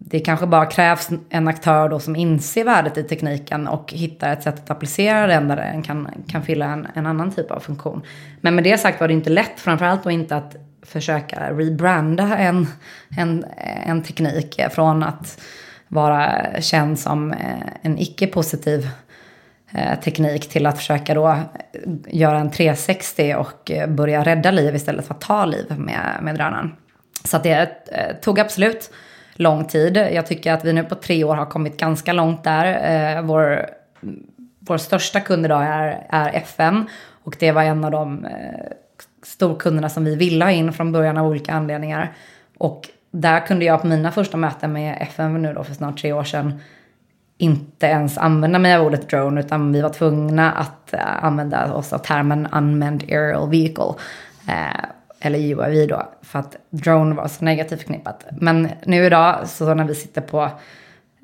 det 0.04 0.20
kanske 0.20 0.48
bara 0.48 0.66
krävs 0.66 1.10
en 1.30 1.48
aktör 1.48 1.90
då 1.90 2.00
som 2.00 2.16
inser 2.16 2.64
värdet 2.64 2.98
i 2.98 3.04
tekniken 3.04 3.68
och 3.68 3.94
hittar 3.94 4.34
ett 4.34 4.44
sätt 4.44 4.60
att 4.60 4.70
applicera 4.70 5.28
den 5.28 5.48
där 5.48 5.56
den 5.56 5.84
kan, 5.84 6.08
kan 6.28 6.44
fylla 6.44 6.66
en, 6.66 6.88
en 6.94 7.06
annan 7.06 7.32
typ 7.32 7.52
av 7.52 7.60
funktion. 7.60 8.02
Men 8.42 8.56
med 8.56 8.64
det 8.64 8.78
sagt 8.78 9.00
var 9.00 9.08
det 9.08 9.14
inte 9.14 9.30
lätt, 9.30 9.60
framförallt 9.60 10.04
då 10.04 10.12
inte 10.12 10.36
att 10.36 10.56
försöka 10.84 11.54
rebranda 11.54 12.38
en, 12.38 12.68
en, 13.18 13.46
en 13.86 14.04
teknik 14.04 14.62
från 14.72 15.04
att 15.04 15.42
vara 15.88 16.62
känd 16.62 17.00
som 17.00 17.32
eh, 17.32 17.62
en 17.82 17.98
icke-positiv 17.98 18.90
eh, 19.72 20.00
teknik 20.00 20.50
till 20.50 20.66
att 20.66 20.78
försöka 20.78 21.14
då 21.14 21.38
göra 22.08 22.40
en 22.40 22.52
360 22.52 23.36
och 23.38 23.72
eh, 23.72 23.90
börja 23.90 24.24
rädda 24.24 24.52
liv 24.52 24.76
istället 24.76 25.08
för 25.08 25.14
att 25.14 25.22
ta 25.22 25.46
liv 25.46 25.66
med, 25.78 26.20
med 26.22 26.36
drönaren. 26.36 26.76
Så 27.24 27.38
det 27.38 27.70
tog 28.22 28.40
absolut 28.40 28.92
lång 29.34 29.66
tid. 29.66 29.98
Jag 29.98 30.28
tycker 30.28 30.54
att 30.54 30.66
vi 30.66 30.74
nu 30.74 30.84
på 30.84 30.96
tre 30.96 31.24
år 31.24 31.36
har 31.36 31.46
kommit 31.46 31.78
ganska 31.78 32.14
långt 32.14 32.44
där. 32.44 33.22
Vår, 33.22 33.70
vår 34.60 34.78
största 34.78 35.20
kund 35.20 35.46
idag 35.46 35.64
är, 35.64 36.08
är 36.10 36.30
FN 36.34 36.90
och 37.24 37.36
det 37.40 37.52
var 37.52 37.64
en 37.64 37.84
av 37.84 37.92
de 37.92 38.28
storkunderna 39.24 39.90
som 39.90 40.06
vi 40.06 40.16
ville 40.16 40.46
ha 40.46 40.52
in 40.52 40.74
från 40.74 40.92
början 40.92 41.18
av 41.18 41.28
olika 41.28 41.54
anledningar. 41.54 42.14
Och 42.58 42.90
där 43.12 43.40
kunde 43.40 43.66
jag 43.66 43.82
på 43.82 43.88
mina 43.88 44.12
första 44.12 44.38
möten 44.38 44.74
med 44.74 44.98
FN 45.02 45.42
nu 45.42 45.54
då 45.54 45.64
för 45.64 45.74
snart 45.74 46.02
tre 46.02 46.14
år 46.14 46.24
sedan 46.24 46.60
inte 47.38 47.86
ens 47.86 48.18
använda 48.18 48.60
mig 48.60 48.76
av 48.76 48.86
ordet 48.86 49.10
drone 49.10 49.42
utan 49.42 49.74
vi 49.74 49.82
var 49.82 49.90
tvungna 49.90 50.52
att 50.52 50.94
eh, 50.94 51.24
använda 51.24 51.74
oss 51.74 51.94
av 51.94 51.98
termen 51.98 52.48
unmanned 52.52 53.04
aerial 53.04 53.50
vehicle. 53.50 53.94
Eh, 54.48 54.86
eller 55.22 55.40
UAV 55.40 55.88
då, 55.88 56.10
för 56.22 56.40
att 56.40 56.56
drone 56.70 57.16
var 57.16 57.28
så 57.28 57.46
negativt 57.46 57.80
förknippat. 57.80 58.26
Men 58.32 58.70
nu 58.86 59.06
idag, 59.06 59.50
så 59.50 59.74
när 59.74 59.86
vi 59.86 59.96
sitter 59.96 60.22
på 60.22 60.50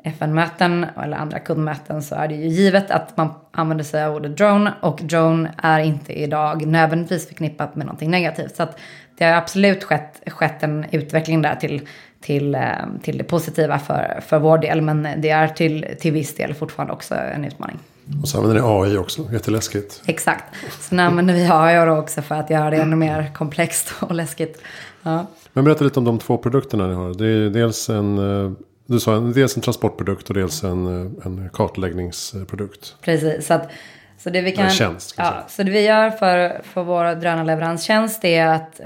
FN-möten 0.04 0.86
eller 1.04 1.18
andra 1.18 1.40
kundmöten 1.40 2.02
så 2.02 2.16
är 2.16 2.28
det 2.28 2.36
ju 2.36 2.48
givet 2.48 2.92
att 2.92 3.18
man 3.18 3.30
använder 3.52 3.84
sig 3.84 4.04
av 4.04 4.16
ordet 4.16 4.38
drone 4.38 4.74
och 4.82 5.00
drone 5.04 5.54
är 5.58 5.80
inte 5.80 6.14
idag 6.14 6.66
nödvändigtvis 6.66 7.28
förknippat 7.28 7.76
med 7.76 7.86
någonting 7.86 8.12
negativt. 8.12 8.56
Så 8.56 8.64
att 8.64 8.80
det 9.18 9.26
har 9.26 9.34
absolut 9.34 9.84
skett, 9.84 10.22
skett 10.28 10.64
en 10.64 10.86
utveckling 10.92 11.42
där 11.42 11.56
till, 11.56 11.88
till, 12.22 12.56
eh, 12.56 12.62
till 13.02 13.18
det 13.18 13.24
positiva 13.24 13.80
för, 13.80 14.20
för 14.28 14.40
vår 14.40 14.58
del 14.58 14.82
men 14.82 15.08
det 15.18 15.30
är 15.30 15.48
till, 15.48 15.86
till 16.00 16.12
viss 16.12 16.36
del 16.36 16.54
fortfarande 16.54 16.94
också 16.94 17.16
en 17.16 17.46
utmaning. 17.46 17.80
Och 18.22 18.28
så 18.28 18.38
använder 18.38 18.62
ni 18.62 18.68
AI 18.68 18.98
också, 18.98 19.28
jätteläskigt. 19.32 20.04
Exakt. 20.06 20.44
Sen 20.80 21.00
använder 21.00 21.34
vi 21.34 21.48
AI 21.52 21.90
också 21.90 22.22
för 22.22 22.36
att 22.36 22.50
göra 22.50 22.70
det 22.70 22.78
ännu 22.78 22.96
mer 22.96 23.32
komplext 23.34 23.94
och 24.00 24.16
läskigt. 24.16 24.62
Ja. 25.04 25.28
Men 25.54 25.64
berätta 25.64 25.84
lite 25.84 26.00
om 26.00 26.06
de 26.06 26.20
två 26.20 26.38
produkterna 26.38 26.88
ni 26.88 26.94
har. 26.94 27.14
Det 27.14 27.28
är 27.28 27.50
dels 27.50 27.90
en 27.90 28.18
eh, 28.18 28.52
du 28.88 29.00
sa 29.00 29.20
dels 29.20 29.56
en 29.56 29.62
transportprodukt 29.62 30.30
och 30.30 30.36
dels 30.36 30.64
en, 30.64 30.88
en 31.26 31.50
kartläggningsprodukt. 31.54 32.96
Precis. 33.02 33.48
Så, 33.48 33.54
att, 33.54 33.72
så 34.18 34.30
det 34.30 34.42
vi 34.42 34.52
kan... 34.52 34.66
En 34.66 34.72
tjänst. 34.72 35.16
Ja, 35.18 35.46
så 35.48 35.64
det 35.64 35.72
vi 35.72 35.86
gör 35.86 36.10
för, 36.10 36.62
för 36.64 36.84
vår 36.84 37.16
drönarleveranstjänst 37.16 38.26
är 38.26 38.46
att 38.46 38.80
eh, 38.80 38.86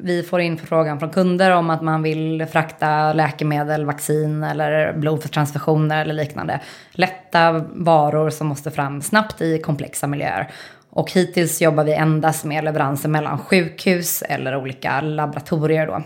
vi 0.00 0.22
får 0.22 0.40
in 0.40 0.58
förfrågan 0.58 0.98
från 0.98 1.10
kunder 1.10 1.50
om 1.50 1.70
att 1.70 1.82
man 1.82 2.02
vill 2.02 2.46
frakta 2.52 3.12
läkemedel, 3.12 3.84
vaccin 3.84 4.42
eller 4.42 4.92
blod 4.92 5.22
för 5.22 5.28
transfusioner 5.28 6.00
eller 6.00 6.14
liknande. 6.14 6.60
Lätta 6.90 7.64
varor 7.72 8.30
som 8.30 8.46
måste 8.46 8.70
fram 8.70 9.02
snabbt 9.02 9.40
i 9.40 9.58
komplexa 9.58 10.06
miljöer. 10.06 10.50
Och 10.94 11.12
hittills 11.12 11.62
jobbar 11.62 11.84
vi 11.84 11.92
endast 11.92 12.44
med 12.44 12.64
leveranser 12.64 13.08
mellan 13.08 13.38
sjukhus 13.38 14.22
eller 14.22 14.56
olika 14.56 15.00
laboratorier 15.00 15.86
då. 15.86 16.02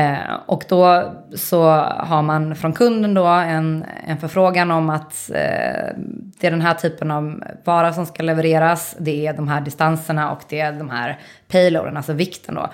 Eh, 0.00 0.34
och 0.46 0.64
då 0.68 1.12
så 1.36 1.62
har 1.98 2.22
man 2.22 2.56
från 2.56 2.72
kunden 2.72 3.14
då 3.14 3.26
en, 3.26 3.84
en 4.06 4.18
förfrågan 4.18 4.70
om 4.70 4.90
att 4.90 5.30
eh, 5.30 5.96
det 6.40 6.46
är 6.46 6.50
den 6.50 6.60
här 6.60 6.74
typen 6.74 7.10
av 7.10 7.42
vara 7.64 7.92
som 7.92 8.06
ska 8.06 8.22
levereras. 8.22 8.96
Det 8.98 9.26
är 9.26 9.32
de 9.32 9.48
här 9.48 9.60
distanserna 9.60 10.32
och 10.32 10.40
det 10.48 10.60
är 10.60 10.72
de 10.72 10.90
här 10.90 11.18
payloaden, 11.48 11.96
alltså 11.96 12.12
vikten 12.12 12.54
då. 12.54 12.70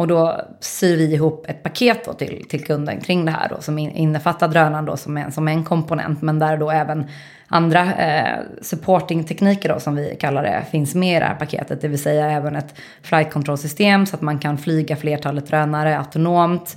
Och 0.00 0.06
då 0.06 0.40
syr 0.60 0.96
vi 0.96 1.14
ihop 1.14 1.44
ett 1.48 1.62
paket 1.62 2.04
då 2.04 2.12
till, 2.12 2.44
till 2.48 2.64
kunden 2.64 3.00
kring 3.00 3.24
det 3.24 3.30
här 3.30 3.48
då, 3.48 3.60
som 3.60 3.78
innefattar 3.78 4.48
drönaren 4.48 4.84
då 4.84 4.96
som 4.96 5.16
en, 5.16 5.32
som 5.32 5.48
en 5.48 5.64
komponent, 5.64 6.22
men 6.22 6.38
där 6.38 6.56
då 6.56 6.70
även 6.70 7.06
andra 7.48 7.94
eh, 7.94 8.38
supporting-tekniker 8.62 9.68
då, 9.68 9.80
som 9.80 9.94
vi 9.94 10.16
kallar 10.20 10.42
det, 10.42 10.64
finns 10.70 10.94
med 10.94 11.16
i 11.16 11.20
det 11.20 11.26
här 11.26 11.34
paketet. 11.34 11.80
Det 11.80 11.88
vill 11.88 12.02
säga 12.02 12.30
även 12.30 12.56
ett 12.56 12.74
flight 13.02 13.32
control-system 13.32 14.06
så 14.06 14.16
att 14.16 14.22
man 14.22 14.38
kan 14.38 14.58
flyga 14.58 14.96
flertalet 14.96 15.46
drönare 15.46 15.98
autonomt. 15.98 16.76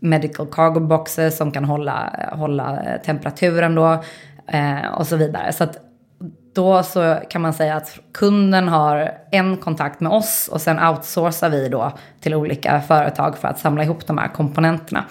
Medical 0.00 0.46
cargo 0.46 0.80
boxes 0.80 1.36
som 1.36 1.52
kan 1.52 1.64
hålla, 1.64 2.12
hålla 2.32 2.82
eh, 2.82 3.00
temperaturen 3.00 3.74
då 3.74 4.04
eh, 4.46 4.86
och 4.98 5.06
så 5.06 5.16
vidare. 5.16 5.52
Så 5.52 5.64
att 5.64 5.89
då 6.52 6.82
så 6.82 7.18
kan 7.30 7.42
man 7.42 7.52
säga 7.52 7.76
att 7.76 7.98
kunden 8.12 8.68
har 8.68 9.12
en 9.30 9.56
kontakt 9.56 10.00
med 10.00 10.12
oss 10.12 10.48
och 10.52 10.60
sen 10.60 10.78
outsourcar 10.78 11.50
vi 11.50 11.68
då 11.68 11.92
till 12.20 12.34
olika 12.34 12.80
företag 12.80 13.38
för 13.38 13.48
att 13.48 13.58
samla 13.58 13.84
ihop 13.84 14.06
de 14.06 14.18
här 14.18 14.28
komponenterna. 14.28 15.04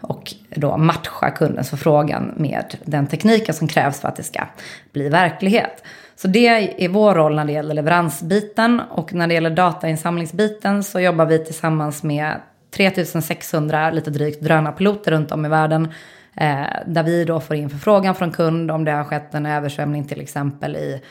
Och 0.00 0.34
då 0.50 0.76
matcha 0.76 1.30
kundens 1.30 1.70
förfrågan 1.70 2.32
med 2.36 2.74
den 2.84 3.06
tekniken 3.06 3.54
som 3.54 3.68
krävs 3.68 4.00
för 4.00 4.08
att 4.08 4.16
det 4.16 4.22
ska 4.22 4.40
bli 4.92 5.08
verklighet. 5.08 5.82
Så 6.16 6.28
det 6.28 6.84
är 6.84 6.88
vår 6.88 7.14
roll 7.14 7.36
när 7.36 7.44
det 7.44 7.52
gäller 7.52 7.74
leveransbiten 7.74 8.80
och 8.90 9.14
när 9.14 9.26
det 9.26 9.34
gäller 9.34 9.50
datainsamlingsbiten 9.50 10.84
så 10.84 11.00
jobbar 11.00 11.26
vi 11.26 11.44
tillsammans 11.44 12.02
med 12.02 12.40
3600 12.76 13.90
lite 13.90 14.10
drygt 14.10 14.42
drönarpiloter 14.42 15.10
runt 15.10 15.32
om 15.32 15.46
i 15.46 15.48
världen 15.48 15.92
Eh, 16.36 16.66
där 16.86 17.02
vi 17.02 17.24
då 17.24 17.40
får 17.40 17.56
in 17.56 17.70
förfrågan 17.70 18.14
från 18.14 18.30
kund 18.30 18.70
om 18.70 18.84
det 18.84 18.92
har 18.92 19.04
skett 19.04 19.34
en 19.34 19.46
översvämning 19.46 20.04
till 20.04 20.20
exempel 20.20 20.76
i 20.76 21.02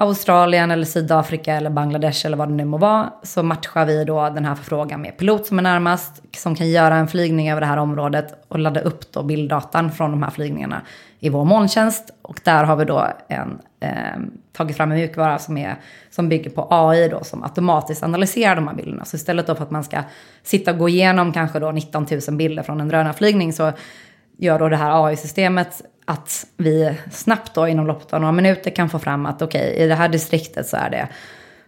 Australien 0.00 0.70
eller 0.70 0.84
Sydafrika 0.84 1.54
eller 1.54 1.70
Bangladesh 1.70 2.26
eller 2.26 2.36
vad 2.36 2.48
det 2.48 2.54
nu 2.54 2.64
må 2.64 2.78
vara. 2.78 3.12
Så 3.22 3.42
matchar 3.42 3.86
vi 3.86 4.04
då 4.04 4.30
den 4.30 4.44
här 4.44 4.54
förfrågan 4.54 5.00
med 5.00 5.18
pilot 5.18 5.46
som 5.46 5.58
är 5.58 5.62
närmast. 5.62 6.22
Som 6.36 6.54
kan 6.54 6.70
göra 6.70 6.96
en 6.96 7.08
flygning 7.08 7.50
över 7.50 7.60
det 7.60 7.66
här 7.66 7.76
området 7.76 8.44
och 8.48 8.58
ladda 8.58 8.80
upp 8.80 9.12
då 9.12 9.22
bilddatan 9.22 9.92
från 9.92 10.10
de 10.10 10.22
här 10.22 10.30
flygningarna 10.30 10.82
i 11.20 11.28
vår 11.28 11.44
molntjänst. 11.44 12.10
Och 12.22 12.40
där 12.44 12.64
har 12.64 12.76
vi 12.76 12.84
då 12.84 13.06
en, 13.28 13.58
eh, 13.80 13.90
tagit 14.52 14.76
fram 14.76 14.92
en 14.92 14.98
mjukvara 14.98 15.38
som, 15.38 15.56
är, 15.56 15.76
som 16.10 16.28
bygger 16.28 16.50
på 16.50 16.66
AI 16.70 17.08
då 17.08 17.24
som 17.24 17.42
automatiskt 17.42 18.02
analyserar 18.02 18.56
de 18.56 18.68
här 18.68 18.74
bilderna. 18.74 19.04
Så 19.04 19.16
istället 19.16 19.46
då 19.46 19.54
för 19.54 19.62
att 19.62 19.70
man 19.70 19.84
ska 19.84 20.02
sitta 20.42 20.70
och 20.70 20.78
gå 20.78 20.88
igenom 20.88 21.32
kanske 21.32 21.58
då 21.58 21.70
19 21.70 22.06
000 22.28 22.36
bilder 22.36 22.62
från 22.62 22.80
en 22.80 22.88
drönarflygning 22.88 23.52
så 23.52 23.72
gör 24.38 24.58
då 24.58 24.68
det 24.68 24.76
här 24.76 25.06
AI-systemet 25.06 25.82
att 26.04 26.46
vi 26.56 26.94
snabbt 27.10 27.54
då 27.54 27.68
inom 27.68 27.86
loppet 27.86 28.12
av 28.12 28.20
några 28.20 28.32
minuter 28.32 28.70
kan 28.70 28.88
få 28.88 28.98
fram 28.98 29.26
att 29.26 29.42
okej, 29.42 29.70
okay, 29.70 29.84
i 29.84 29.88
det 29.88 29.94
här 29.94 30.08
distriktet 30.08 30.66
så 30.66 30.76
är 30.76 30.90
det 30.90 31.08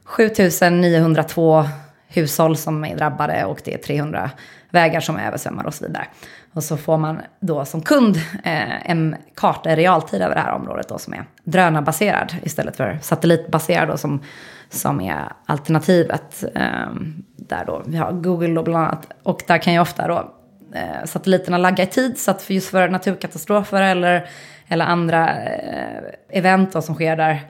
7902 0.04 1.64
hushåll 2.08 2.56
som 2.56 2.84
är 2.84 2.96
drabbade 2.96 3.44
och 3.44 3.60
det 3.64 3.74
är 3.74 3.78
300 3.78 4.30
vägar 4.70 5.00
som 5.00 5.16
är 5.16 5.26
översvämmade 5.26 5.68
och 5.68 5.74
så 5.74 5.86
vidare. 5.86 6.06
Och 6.52 6.64
så 6.64 6.76
får 6.76 6.98
man 6.98 7.20
då 7.40 7.64
som 7.64 7.82
kund 7.82 8.16
eh, 8.44 8.90
en 8.90 9.16
karta 9.34 9.72
i 9.72 9.76
realtid 9.76 10.22
över 10.22 10.34
det 10.34 10.40
här 10.40 10.52
området 10.52 10.88
då 10.88 10.98
som 10.98 11.14
är 11.14 11.24
drönarbaserad 11.44 12.34
istället 12.42 12.76
för 12.76 12.98
satellitbaserad 13.02 13.88
då 13.88 13.96
som, 13.96 14.22
som 14.70 15.00
är 15.00 15.32
alternativet. 15.46 16.44
Eh, 16.54 16.90
där 17.36 17.64
då 17.66 17.82
vi 17.86 17.96
har 17.96 18.12
Google 18.12 18.54
då 18.54 18.62
bland 18.62 18.86
annat. 18.86 19.06
Och 19.22 19.42
där 19.46 19.58
kan 19.58 19.72
ju 19.72 19.80
ofta 19.80 20.08
då 20.08 20.34
eh, 20.74 21.04
satelliterna 21.04 21.58
lagga 21.58 21.84
i 21.84 21.86
tid. 21.86 22.18
Så 22.18 22.30
att 22.30 22.42
för 22.42 22.54
just 22.54 22.70
för 22.70 22.88
naturkatastrofer 22.88 23.82
eller, 23.82 24.28
eller 24.68 24.84
andra 24.84 25.42
eh, 25.42 26.02
event 26.28 26.72
då, 26.72 26.82
som 26.82 26.94
sker 26.94 27.16
där 27.16 27.40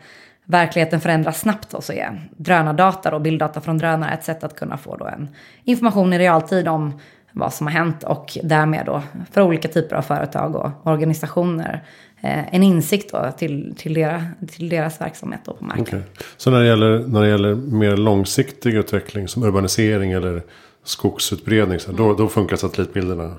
verkligheten 0.45 1.01
förändras 1.01 1.41
snabbt 1.41 1.71
då, 1.71 1.81
så 1.81 1.93
är 1.93 2.29
drönardata 2.37 3.15
och 3.15 3.21
bilddata 3.21 3.61
från 3.61 3.79
drönare 3.79 4.15
ett 4.15 4.25
sätt 4.25 4.45
att 4.45 4.57
kunna 4.57 4.79
få 4.79 4.97
då 4.97 5.05
en 5.05 5.29
information 5.65 6.13
i 6.13 6.19
realtid 6.19 6.69
om 6.69 7.01
vad 7.33 7.55
som 7.55 7.67
har 7.67 7.75
hänt 7.75 8.05
och 8.05 8.39
därmed 8.43 8.87
då 8.87 9.03
för 9.33 9.43
olika 9.43 9.69
typer 9.69 9.97
av 9.97 10.03
företag 10.03 10.57
och 10.57 10.71
organisationer 10.83 11.85
eh, 12.21 12.55
en 12.55 12.63
insikt 12.63 13.13
då 13.13 13.33
till, 13.39 13.75
till, 13.79 13.95
deras, 13.95 14.23
till 14.51 14.69
deras 14.69 15.01
verksamhet 15.01 15.41
då 15.45 15.53
på 15.53 15.65
marken. 15.65 15.83
Okay. 15.83 16.01
Så 16.37 16.51
när 16.51 16.61
det, 16.61 16.67
gäller, 16.67 16.99
när 16.99 17.23
det 17.23 17.29
gäller 17.29 17.55
mer 17.55 17.97
långsiktig 17.97 18.75
utveckling 18.75 19.29
som 19.29 19.43
urbanisering 19.43 20.13
eller 20.13 20.43
skogsutbredning. 20.91 21.81
Så 21.81 21.93
då, 21.93 22.15
då 22.15 22.29
funkar 22.29 22.57
satellitbilderna? 22.57 23.37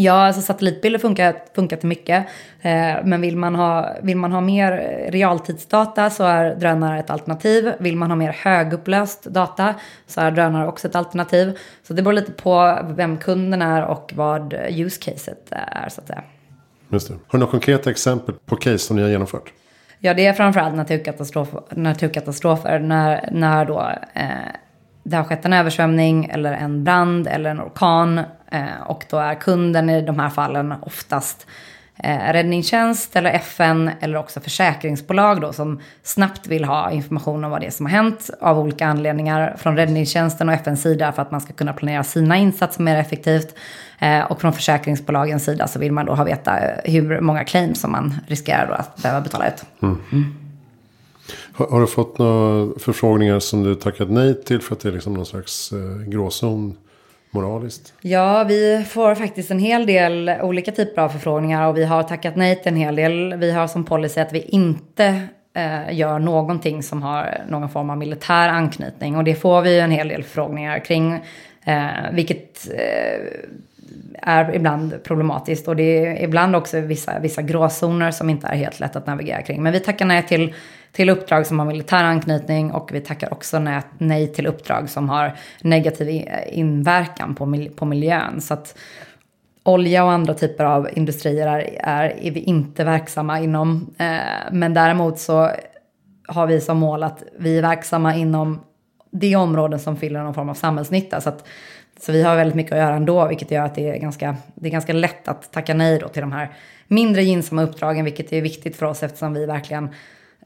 Ja, 0.00 0.12
alltså 0.12 0.42
satellitbilder 0.42 0.98
funkar, 0.98 1.36
funkar 1.54 1.76
till 1.76 1.88
mycket. 1.88 2.26
Eh, 2.60 2.96
men 3.04 3.20
vill 3.20 3.36
man, 3.36 3.54
ha, 3.54 3.96
vill 4.02 4.16
man 4.16 4.32
ha 4.32 4.40
mer 4.40 4.72
realtidsdata 5.10 6.10
så 6.10 6.24
är 6.24 6.54
drönare 6.54 6.98
ett 6.98 7.10
alternativ. 7.10 7.72
Vill 7.78 7.96
man 7.96 8.10
ha 8.10 8.16
mer 8.16 8.32
högupplöst 8.32 9.24
data 9.24 9.74
så 10.06 10.20
är 10.20 10.30
drönare 10.30 10.68
också 10.68 10.88
ett 10.88 10.94
alternativ. 10.94 11.58
Så 11.82 11.92
det 11.92 12.02
beror 12.02 12.12
lite 12.12 12.32
på 12.32 12.78
vem 12.88 13.16
kunden 13.16 13.62
är 13.62 13.84
och 13.84 14.12
vad 14.16 14.54
use 14.68 15.00
caset 15.00 15.48
är 15.50 15.88
så 15.88 16.00
att 16.00 16.06
säga. 16.06 16.22
Just 16.88 17.08
det. 17.08 17.14
Har 17.14 17.20
du 17.30 17.38
några 17.38 17.50
konkreta 17.50 17.90
exempel 17.90 18.34
på 18.46 18.56
case 18.56 18.78
som 18.78 18.96
ni 18.96 19.02
har 19.02 19.08
genomfört? 19.08 19.52
Ja, 19.98 20.14
det 20.14 20.26
är 20.26 20.32
framförallt 20.32 20.76
naturkatastrofer, 20.76 21.60
naturkatastrofer 21.70 22.78
när, 22.78 23.28
när 23.32 23.64
då 23.64 23.92
eh, 24.14 24.28
det 25.02 25.16
har 25.16 25.24
skett 25.24 25.44
en 25.44 25.52
översvämning 25.52 26.24
eller 26.24 26.52
en 26.52 26.84
brand 26.84 27.28
eller 27.28 27.50
en 27.50 27.60
orkan. 27.60 28.18
Eh, 28.50 28.82
och 28.86 29.04
då 29.10 29.18
är 29.18 29.34
kunden 29.34 29.90
i 29.90 30.02
de 30.02 30.18
här 30.18 30.30
fallen 30.30 30.74
oftast 30.82 31.46
eh, 31.96 32.32
räddningstjänst 32.32 33.16
eller 33.16 33.30
FN 33.30 33.90
eller 34.00 34.18
också 34.18 34.40
försäkringsbolag 34.40 35.40
då 35.40 35.52
som 35.52 35.80
snabbt 36.02 36.46
vill 36.46 36.64
ha 36.64 36.90
information 36.90 37.44
om 37.44 37.50
vad 37.50 37.60
det 37.60 37.66
är 37.66 37.70
som 37.70 37.86
har 37.86 37.90
hänt 37.90 38.30
av 38.40 38.58
olika 38.58 38.86
anledningar 38.86 39.56
från 39.58 39.76
räddningstjänsten 39.76 40.48
och 40.48 40.54
FNs 40.54 40.82
sida 40.82 41.12
för 41.12 41.22
att 41.22 41.30
man 41.30 41.40
ska 41.40 41.52
kunna 41.52 41.72
planera 41.72 42.04
sina 42.04 42.36
insatser 42.36 42.82
mer 42.82 42.96
effektivt. 42.96 43.54
Eh, 43.98 44.20
och 44.20 44.40
från 44.40 44.52
försäkringsbolagens 44.52 45.44
sida 45.44 45.68
så 45.68 45.78
vill 45.78 45.92
man 45.92 46.06
då 46.06 46.14
ha 46.14 46.24
veta 46.24 46.58
hur 46.84 47.20
många 47.20 47.44
claims 47.44 47.80
som 47.80 47.92
man 47.92 48.14
riskerar 48.26 48.70
att 48.70 49.02
behöva 49.02 49.20
betala 49.20 49.48
ut. 49.48 49.64
Mm. 49.82 50.02
Mm. 50.12 50.47
Har, 51.58 51.66
har, 51.66 51.80
du 51.80 51.86
fått 51.86 52.18
några 52.18 52.78
förfrågningar 52.78 53.40
som 53.40 53.62
du 53.62 53.74
tackat 53.74 54.10
nej 54.10 54.42
till 54.42 54.60
för 54.60 54.74
att 54.74 54.80
det 54.80 54.88
är 54.88 54.92
liksom 54.92 55.14
någon 55.14 55.26
slags 55.26 55.72
eh, 55.72 56.08
gråzon 56.08 56.76
moraliskt? 57.30 57.94
Ja, 58.00 58.44
vi 58.44 58.84
får 58.88 59.14
faktiskt 59.14 59.50
en 59.50 59.58
hel 59.58 59.86
del 59.86 60.32
olika 60.42 60.72
typer 60.72 61.02
av 61.02 61.08
förfrågningar 61.08 61.68
och 61.68 61.76
vi 61.76 61.84
har 61.84 62.02
tackat 62.02 62.36
nej 62.36 62.62
till 62.62 62.72
en 62.72 62.76
hel 62.76 62.96
del. 62.96 63.34
Vi 63.34 63.50
har 63.50 63.66
som 63.66 63.84
policy 63.84 64.20
att 64.20 64.32
vi 64.32 64.40
inte 64.40 65.22
eh, 65.54 65.94
gör 65.94 66.18
någonting 66.18 66.82
som 66.82 67.02
har 67.02 67.44
någon 67.48 67.68
form 67.68 67.90
av 67.90 67.98
militär 67.98 68.48
anknytning 68.48 69.16
och 69.16 69.24
det 69.24 69.34
får 69.34 69.62
vi 69.62 69.80
en 69.80 69.90
hel 69.90 70.08
del 70.08 70.22
förfrågningar 70.22 70.84
kring. 70.84 71.12
Eh, 71.64 71.88
vilket 72.12 72.68
eh, 72.74 73.20
är 74.22 74.54
ibland 74.54 75.02
problematiskt 75.04 75.68
och 75.68 75.76
det 75.76 76.06
är 76.06 76.24
ibland 76.24 76.56
också 76.56 76.80
vissa, 76.80 77.18
vissa 77.18 77.42
gråzoner 77.42 78.10
som 78.10 78.30
inte 78.30 78.46
är 78.46 78.56
helt 78.56 78.80
lätt 78.80 78.96
att 78.96 79.06
navigera 79.06 79.42
kring. 79.42 79.62
Men 79.62 79.72
vi 79.72 79.80
tackar 79.80 80.04
nej 80.04 80.26
till 80.26 80.54
till 80.92 81.10
uppdrag 81.10 81.46
som 81.46 81.58
har 81.58 81.66
militär 81.66 82.04
anknytning 82.04 82.72
och 82.72 82.90
vi 82.92 83.00
tackar 83.00 83.32
också 83.32 83.62
nej 83.98 84.32
till 84.32 84.46
uppdrag 84.46 84.90
som 84.90 85.08
har 85.08 85.32
negativ 85.60 86.28
inverkan 86.46 87.34
på, 87.34 87.68
på 87.76 87.84
miljön. 87.84 88.40
Så 88.40 88.54
att 88.54 88.78
olja 89.62 90.04
och 90.04 90.12
andra 90.12 90.34
typer 90.34 90.64
av 90.64 90.88
industrier 90.92 91.46
är, 91.46 91.78
är, 91.80 92.26
är 92.26 92.30
vi 92.30 92.40
inte 92.40 92.84
verksamma 92.84 93.40
inom. 93.40 93.94
Eh, 93.98 94.52
men 94.52 94.74
däremot 94.74 95.18
så 95.18 95.50
har 96.28 96.46
vi 96.46 96.60
som 96.60 96.78
mål 96.78 97.02
att 97.02 97.22
vi 97.38 97.58
är 97.58 97.62
verksamma 97.62 98.16
inom 98.16 98.60
det 99.10 99.36
områden 99.36 99.78
som 99.78 99.96
fyller 99.96 100.22
någon 100.22 100.34
form 100.34 100.48
av 100.48 100.54
samhällsnytta. 100.54 101.20
Så, 101.20 101.28
att, 101.28 101.48
så 102.00 102.12
vi 102.12 102.22
har 102.22 102.36
väldigt 102.36 102.54
mycket 102.54 102.72
att 102.72 102.78
göra 102.78 102.96
ändå, 102.96 103.28
vilket 103.28 103.50
gör 103.50 103.64
att 103.64 103.74
det 103.74 103.88
är 103.88 103.98
ganska, 103.98 104.36
det 104.54 104.68
är 104.68 104.72
ganska 104.72 104.92
lätt 104.92 105.28
att 105.28 105.52
tacka 105.52 105.74
nej 105.74 105.98
då 105.98 106.08
till 106.08 106.22
de 106.22 106.32
här 106.32 106.50
mindre 106.86 107.22
gynnsamma 107.22 107.62
uppdragen, 107.62 108.04
vilket 108.04 108.32
är 108.32 108.40
viktigt 108.40 108.76
för 108.76 108.86
oss 108.86 109.02
eftersom 109.02 109.34
vi 109.34 109.46
verkligen 109.46 109.88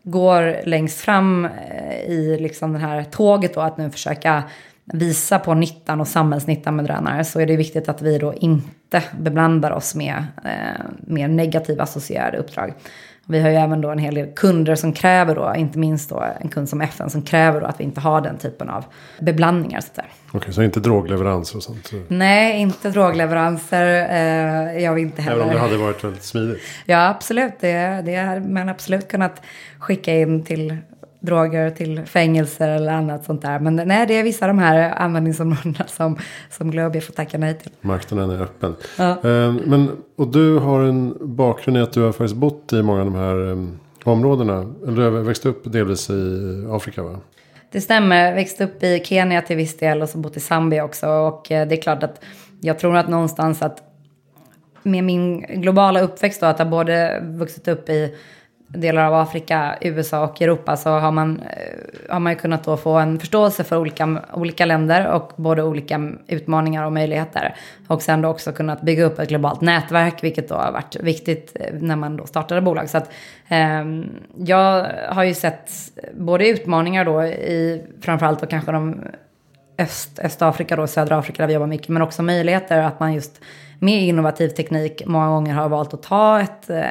går 0.03 0.67
längst 0.67 1.01
fram 1.01 1.45
eh, 1.45 2.11
i 2.11 2.39
liksom 2.41 2.73
det 2.73 2.79
här 2.79 3.05
tåget 3.05 3.55
då, 3.55 3.61
att 3.61 3.79
nu 3.79 3.91
försöka 3.91 4.43
visa 4.85 5.39
på 5.39 5.55
nyttan 5.55 6.01
och 6.01 6.09
samhällsnyttan 6.09 6.77
med 6.77 6.85
drönare 6.85 7.25
så 7.25 7.41
är 7.41 7.47
det 7.47 7.57
viktigt 7.57 7.89
att 7.89 8.03
vi 8.03 8.19
då 8.19 8.35
inte 8.35 9.03
beblandar 9.19 9.71
oss 9.71 9.95
med 9.95 10.25
eh, 10.45 10.85
mer 11.01 11.29
negativa 11.29 11.83
associerade 11.83 12.39
uppdrag. 12.39 12.75
Vi 13.27 13.41
har 13.41 13.51
ju 13.51 13.57
även 13.57 13.81
då 13.81 13.91
en 13.91 13.99
hel 13.99 14.15
del 14.15 14.33
kunder 14.37 14.75
som 14.75 14.93
kräver 14.93 15.35
då, 15.35 15.55
inte 15.57 15.79
minst 15.79 16.11
då 16.11 16.25
en 16.41 16.49
kund 16.49 16.69
som 16.69 16.81
FN, 16.81 17.11
som 17.11 17.23
kräver 17.23 17.61
då 17.61 17.67
att 17.67 17.81
vi 17.81 17.85
inte 17.85 18.01
har 18.01 18.21
den 18.21 18.39
typen 18.39 18.69
av 18.69 18.85
beblandningar. 19.21 19.83
Okej, 19.97 20.05
okay, 20.33 20.53
så 20.53 20.63
inte 20.63 20.81
drogleveranser 20.81 21.57
och 21.57 21.63
sånt? 21.63 21.91
Nej, 22.09 22.61
inte 22.61 22.91
drogleveranser. 22.91 23.87
Eh, 24.11 24.85
jag 24.85 24.95
vill 24.95 25.05
inte 25.05 25.23
heller. 25.23 25.37
Även 25.37 25.49
om 25.49 25.55
det 25.55 25.61
hade 25.61 25.77
varit 25.77 26.05
väldigt 26.05 26.25
smidigt? 26.25 26.63
Ja, 26.87 27.09
absolut. 27.09 27.53
Det, 27.61 28.03
det 28.05 28.17
hade 28.17 28.41
man 28.41 28.69
absolut 28.69 29.09
kunnat 29.09 29.43
skicka 29.79 30.15
in 30.15 30.45
till 30.45 30.77
droger 31.23 31.71
till 31.71 32.07
fängelser 32.07 32.69
eller 32.69 32.93
annat 32.93 33.25
sånt 33.25 33.43
där. 33.43 33.59
Men 33.59 33.77
nej, 33.77 34.07
det 34.07 34.15
är 34.15 34.23
vissa 34.23 34.45
av 34.45 34.49
de 34.49 34.59
här 34.59 34.91
användningsområdena 34.91 35.85
som, 35.87 36.19
som 36.51 36.71
Globi 36.71 37.01
får 37.01 37.13
tacka 37.13 37.39
nej 37.39 37.59
till. 37.59 37.71
Marknaden 37.81 38.31
är 38.31 38.43
öppen. 38.43 38.77
Ja. 38.99 39.11
Eh, 39.11 39.53
men, 39.65 39.91
och 40.17 40.29
du 40.29 40.59
har 40.59 40.81
en 40.81 41.17
bakgrund 41.21 41.77
i 41.77 41.81
att 41.81 41.93
du 41.93 42.01
har 42.01 42.13
faktiskt 42.13 42.37
bott 42.37 42.73
i 42.73 42.83
många 42.83 43.01
av 43.01 43.07
de 43.07 43.15
här 43.15 43.51
eh, 43.51 43.59
områdena. 44.05 44.75
Eller 44.87 45.11
växt 45.11 45.47
upp 45.47 45.73
delvis 45.73 46.11
i 46.11 46.67
Afrika 46.71 47.03
va? 47.03 47.21
Det 47.73 47.81
stämmer, 47.81 48.35
växte 48.35 48.65
upp 48.65 48.83
i 48.83 49.03
Kenya 49.05 49.43
till 49.43 49.57
viss 49.57 49.77
del 49.77 50.03
och 50.03 50.09
så 50.09 50.19
bott 50.19 50.37
i 50.37 50.41
Zambia 50.41 50.85
också. 50.85 51.09
Och 51.09 51.53
eh, 51.53 51.69
det 51.69 51.75
är 51.75 51.83
klart 51.83 52.03
att 52.03 52.25
jag 52.61 52.79
tror 52.79 52.97
att 52.97 53.09
någonstans 53.09 53.63
att 53.63 53.83
med 54.83 55.05
min 55.05 55.41
globala 55.41 56.01
uppväxt 56.01 56.41
då, 56.41 56.47
att 56.47 56.59
jag 56.59 56.71
både 56.71 57.21
vuxit 57.23 57.69
upp 57.69 57.89
i 57.89 58.15
delar 58.73 59.07
av 59.07 59.15
Afrika, 59.15 59.79
USA 59.81 60.25
och 60.25 60.43
Europa 60.43 60.77
så 60.77 60.91
har 60.91 61.13
man, 61.13 61.41
eh, 61.41 62.13
har 62.13 62.21
man 62.21 62.33
ju 62.33 62.39
kunnat 62.39 62.65
då 62.65 62.77
få 62.77 62.93
en 62.93 63.19
förståelse 63.19 63.65
för 63.65 63.77
olika, 63.77 64.23
olika 64.33 64.65
länder 64.65 65.13
och 65.13 65.33
både 65.37 65.63
olika 65.63 66.13
utmaningar 66.27 66.87
och 66.87 66.93
möjligheter. 66.93 67.55
Och 67.89 68.03
sen 68.03 68.23
då 68.23 68.29
också 68.29 68.53
kunnat 68.53 68.83
bygga 68.83 69.05
upp 69.05 69.19
ett 69.19 69.29
globalt 69.29 69.61
nätverk, 69.61 70.25
vilket 70.25 70.49
då 70.49 70.55
har 70.55 70.73
varit 70.73 70.97
viktigt 70.97 71.57
eh, 71.61 71.75
när 71.81 71.97
man 71.97 72.17
då 72.17 72.27
startade 72.27 72.61
bolag. 72.61 72.91
Så 72.91 72.99
att 72.99 73.11
eh, 73.49 73.85
jag 74.37 74.87
har 75.09 75.25
ju 75.25 75.35
sett 75.35 75.71
både 76.15 76.49
utmaningar 76.49 77.05
då 77.05 77.25
i 77.25 77.85
framförallt 78.01 78.41
då 78.41 78.47
kanske 78.47 78.73
de 78.73 79.01
Öst, 79.79 80.19
Östafrika 80.19 80.77
då, 80.77 80.87
södra 80.87 81.19
Afrika 81.19 81.43
där 81.43 81.47
vi 81.47 81.55
jobbar 81.55 81.67
mycket, 81.67 81.89
men 81.89 82.03
också 82.03 82.23
möjligheter 82.23 82.79
att 82.79 83.01
man 83.01 83.15
just 83.15 83.41
med 83.79 84.03
innovativ 84.03 84.49
teknik 84.49 85.03
många 85.07 85.29
gånger 85.29 85.55
har 85.55 85.69
valt 85.69 85.95
att 85.95 86.03
ta 86.03 86.41
ett 86.41 86.71
eh, 86.71 86.85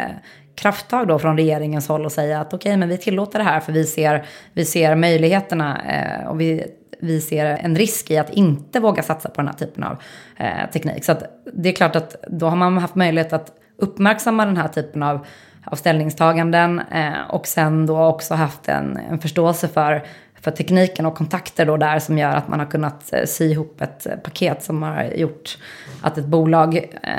krafttag 0.55 1.07
då 1.07 1.19
från 1.19 1.37
regeringens 1.37 1.87
håll 1.87 2.05
och 2.05 2.11
säga 2.11 2.41
att 2.41 2.53
okej, 2.53 2.57
okay, 2.57 2.77
men 2.77 2.89
vi 2.89 2.97
tillåter 2.97 3.39
det 3.39 3.45
här 3.45 3.59
för 3.59 3.71
vi 3.71 3.83
ser, 3.83 4.25
vi 4.53 4.65
ser 4.65 4.95
möjligheterna 4.95 5.81
eh, 5.81 6.27
och 6.27 6.41
vi, 6.41 6.63
vi 6.99 7.21
ser 7.21 7.45
en 7.45 7.75
risk 7.75 8.11
i 8.11 8.17
att 8.17 8.29
inte 8.29 8.79
våga 8.79 9.03
satsa 9.03 9.29
på 9.29 9.41
den 9.41 9.47
här 9.47 9.55
typen 9.55 9.83
av 9.83 9.97
eh, 10.37 10.69
teknik. 10.73 11.05
Så 11.05 11.15
det 11.53 11.69
är 11.69 11.73
klart 11.73 11.95
att 11.95 12.15
då 12.27 12.45
har 12.45 12.55
man 12.55 12.77
haft 12.77 12.95
möjlighet 12.95 13.33
att 13.33 13.51
uppmärksamma 13.77 14.45
den 14.45 14.57
här 14.57 14.67
typen 14.67 15.03
av 15.03 15.25
av 15.65 15.75
ställningstaganden 15.75 16.79
eh, 16.79 17.29
och 17.29 17.47
sen 17.47 17.85
då 17.85 18.03
också 18.05 18.33
haft 18.33 18.69
en, 18.69 18.97
en 18.97 19.19
förståelse 19.19 19.67
för 19.67 20.03
för 20.41 20.51
tekniken 20.51 21.05
och 21.05 21.15
kontakter 21.15 21.65
då 21.65 21.77
där 21.77 21.99
som 21.99 22.17
gör 22.17 22.35
att 22.35 22.47
man 22.47 22.59
har 22.59 22.65
kunnat 22.65 23.13
eh, 23.13 23.25
sy 23.25 23.51
ihop 23.51 23.81
ett 23.81 24.05
eh, 24.05 24.15
paket 24.15 24.63
som 24.63 24.83
har 24.83 25.03
gjort 25.03 25.57
att 26.01 26.17
ett 26.17 26.25
bolag 26.25 26.77
eh, 27.03 27.13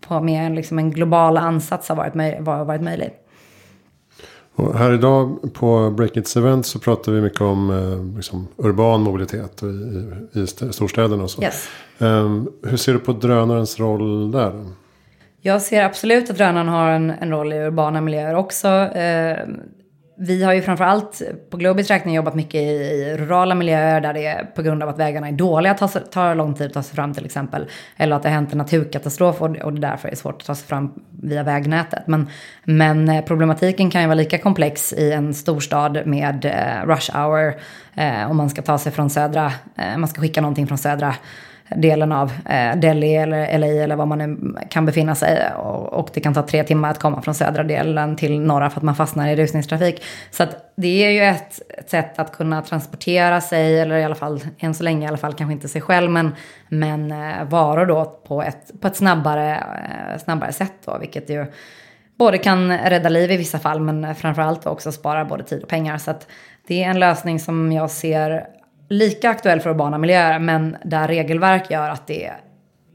på 0.00 0.20
med 0.20 0.54
liksom 0.54 0.78
en 0.78 0.90
global 0.90 1.36
ansats 1.36 1.88
har 1.88 1.96
varit, 1.96 2.14
möj 2.14 2.38
var, 2.40 2.64
varit 2.64 2.82
möjlig. 2.82 3.10
Och 4.54 4.78
här 4.78 4.92
idag 4.92 5.52
på 5.54 5.90
Breakits 5.90 6.36
event 6.36 6.66
så 6.66 6.78
pratar 6.78 7.12
vi 7.12 7.20
mycket 7.20 7.40
om 7.40 8.14
liksom, 8.16 8.48
urban 8.56 9.02
mobilitet 9.02 9.62
i, 9.62 9.66
i, 10.40 10.46
storstäderna 10.46 11.22
och 11.22 11.30
så. 11.30 11.42
Yes. 11.42 11.68
Um, 11.98 12.52
hur 12.66 12.76
ser 12.76 12.92
du 12.92 12.98
på 12.98 13.12
drönarens 13.12 13.78
roll 13.80 14.30
där? 14.30 14.64
Jag 15.40 15.62
ser 15.62 15.84
absolut 15.84 16.30
att 16.30 16.36
drönaren 16.36 16.68
har 16.68 16.90
en, 16.90 17.10
en 17.10 17.30
roll 17.30 17.52
i 17.52 17.56
urbana 17.56 18.00
miljöer 18.00 18.34
också. 18.34 18.68
Vi 20.22 20.44
har 20.44 20.52
ju 20.52 20.62
framförallt 20.62 21.22
på 21.50 21.56
Globis 21.56 21.90
räkning 21.90 22.14
jobbat 22.14 22.34
mycket 22.34 22.54
i, 22.54 22.66
i 22.66 23.16
rurala 23.16 23.54
miljöer 23.54 24.00
där 24.00 24.14
det 24.14 24.26
är 24.26 24.44
på 24.44 24.62
grund 24.62 24.82
av 24.82 24.88
att 24.88 24.98
vägarna 24.98 25.28
är 25.28 25.32
dåliga 25.32 25.74
tar, 25.74 25.88
tar 25.88 26.34
lång 26.34 26.54
tid 26.54 26.66
att 26.66 26.72
ta 26.72 26.82
sig 26.82 26.96
fram 26.96 27.14
till 27.14 27.24
exempel. 27.24 27.66
Eller 27.96 28.16
att 28.16 28.22
det 28.22 28.28
har 28.28 28.34
hänt 28.34 28.52
en 28.52 28.58
naturkatastrof 28.58 29.42
och, 29.42 29.56
och 29.56 29.72
det 29.72 29.80
därför 29.80 30.08
är 30.08 30.14
svårt 30.14 30.40
att 30.40 30.46
ta 30.46 30.54
sig 30.54 30.66
fram 30.66 30.92
via 31.22 31.42
vägnätet. 31.42 32.06
Men, 32.06 32.28
men 32.64 33.08
eh, 33.08 33.24
problematiken 33.24 33.90
kan 33.90 34.00
ju 34.00 34.06
vara 34.06 34.14
lika 34.14 34.38
komplex 34.38 34.92
i 34.92 35.12
en 35.12 35.34
storstad 35.34 36.06
med 36.06 36.44
eh, 36.44 36.86
rush 36.86 37.16
hour. 37.16 37.54
Eh, 37.94 38.30
om 38.30 38.36
man 38.36 38.50
ska 38.50 38.62
ta 38.62 38.78
sig 38.78 38.92
från 38.92 39.10
södra, 39.10 39.52
eh, 39.76 39.96
man 39.98 40.08
ska 40.08 40.20
skicka 40.20 40.40
någonting 40.40 40.66
från 40.66 40.78
södra 40.78 41.14
delen 41.76 42.12
av 42.12 42.32
eh, 42.48 42.76
Delhi 42.76 43.16
eller 43.16 43.58
LA 43.58 43.66
eller 43.66 43.96
var 43.96 44.06
man 44.06 44.18
nu 44.18 44.54
kan 44.70 44.86
befinna 44.86 45.14
sig. 45.14 45.52
Och, 45.56 46.10
det 46.14 46.20
kan 46.20 46.34
ta 46.34 46.42
tre 46.42 46.64
timmar 46.64 46.90
att 46.90 46.98
komma 46.98 47.22
från 47.22 47.34
södra 47.34 47.62
delen 47.62 48.16
till 48.16 48.40
norra 48.40 48.70
för 48.70 48.76
att 48.76 48.82
man 48.82 48.96
fastnar 48.96 49.28
i 49.28 49.36
rusningstrafik. 49.36 50.02
Så 50.30 50.42
att 50.42 50.72
det 50.76 51.04
är 51.06 51.10
ju 51.10 51.22
ett, 51.22 51.60
ett, 51.78 51.90
sätt 51.90 52.18
att 52.18 52.32
kunna 52.32 52.62
transportera 52.62 53.40
sig, 53.40 53.80
eller 53.80 53.96
i 53.96 54.04
alla 54.04 54.14
fall 54.14 54.40
än 54.58 54.74
så 54.74 54.82
länge 54.82 55.04
i 55.04 55.08
alla 55.08 55.16
fall 55.16 55.34
kanske 55.34 55.52
inte 55.52 55.68
sig 55.68 55.80
själv, 55.80 56.10
men, 56.10 56.34
men 56.68 57.12
eh, 57.12 57.44
varor 57.44 57.86
då 57.86 58.04
på 58.04 58.42
ett, 58.42 58.80
på 58.80 58.86
ett 58.86 58.96
snabbare, 58.96 59.54
eh, 59.54 60.18
snabbare 60.18 60.52
sätt 60.52 60.74
då, 60.84 60.98
vilket 60.98 61.30
ju 61.30 61.46
både 62.18 62.38
kan 62.38 62.78
rädda 62.78 63.08
liv 63.08 63.30
i 63.30 63.36
vissa 63.36 63.58
fall, 63.58 63.80
men 63.80 64.14
framförallt 64.14 64.66
också 64.66 64.92
spara 64.92 65.24
både 65.24 65.44
tid 65.44 65.62
och 65.62 65.68
pengar. 65.68 65.98
Så 65.98 66.10
att 66.10 66.26
det 66.66 66.84
är 66.84 66.90
en 66.90 67.00
lösning 67.00 67.40
som 67.40 67.72
jag 67.72 67.90
ser 67.90 68.46
lika 68.90 69.30
aktuell 69.30 69.60
för 69.60 69.70
urbana 69.70 69.98
miljöer 69.98 70.38
men 70.38 70.76
där 70.84 71.08
regelverk 71.08 71.70
gör 71.70 71.88
att 71.88 72.06
det 72.06 72.30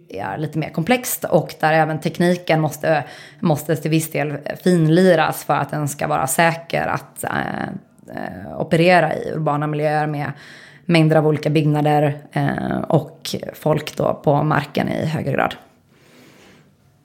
är 0.10 0.38
lite 0.38 0.60
mer 0.60 0.70
komplext 0.70 1.24
och 1.24 1.56
där 1.60 1.74
även 1.74 2.00
tekniken 2.00 2.62
måste, 2.62 3.04
måste 3.40 3.76
till 3.76 3.92
viss 3.92 4.12
del 4.12 4.38
finliras 4.64 5.44
för 5.44 5.54
att 5.54 5.72
den 5.72 5.88
ska 5.88 6.08
vara 6.08 6.28
säker 6.28 6.88
att 6.88 7.24
eh, 7.24 8.60
operera 8.60 9.16
i 9.16 9.32
urbana 9.32 9.68
miljöer 9.68 10.08
med 10.08 10.32
mängder 10.86 11.16
av 11.16 11.28
olika 11.28 11.50
byggnader 11.50 12.18
eh, 12.32 12.78
och 12.78 13.36
folk 13.54 13.98
då 13.98 14.22
på 14.24 14.44
marken 14.44 14.90
i 14.90 15.06
högre 15.06 15.32
grad. 15.32 15.56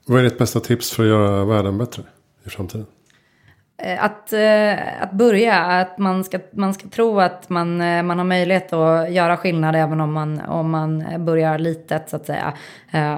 Vad 0.07 0.19
är 0.19 0.25
ditt 0.25 0.39
bästa 0.39 0.61
tips 0.61 0.91
för 0.93 1.03
att 1.03 1.09
göra 1.09 1.45
världen 1.45 1.79
bättre 1.79 2.03
i 2.47 2.51
framtiden? 2.51 2.87
Eh, 3.83 4.05
att, 4.05 4.33
eh, 4.33 5.03
att 5.03 5.13
börja, 5.13 5.57
att 5.57 5.99
man 5.99 6.25
ska, 6.25 6.39
man 6.51 6.75
ska 6.75 6.89
tro 6.89 7.21
att 7.21 7.49
man, 7.49 7.81
eh, 7.81 8.03
man 8.03 8.19
har 8.19 8.25
möjlighet 8.25 8.73
att 8.73 9.13
göra 9.13 9.37
skillnad 9.37 9.77
även 9.77 10.01
om 10.01 10.13
man, 10.13 10.41
om 10.41 10.71
man 10.71 11.05
börjar 11.25 11.59
litet 11.59 12.11
så 12.11 12.17
att 12.17 12.27
säga. 12.27 12.55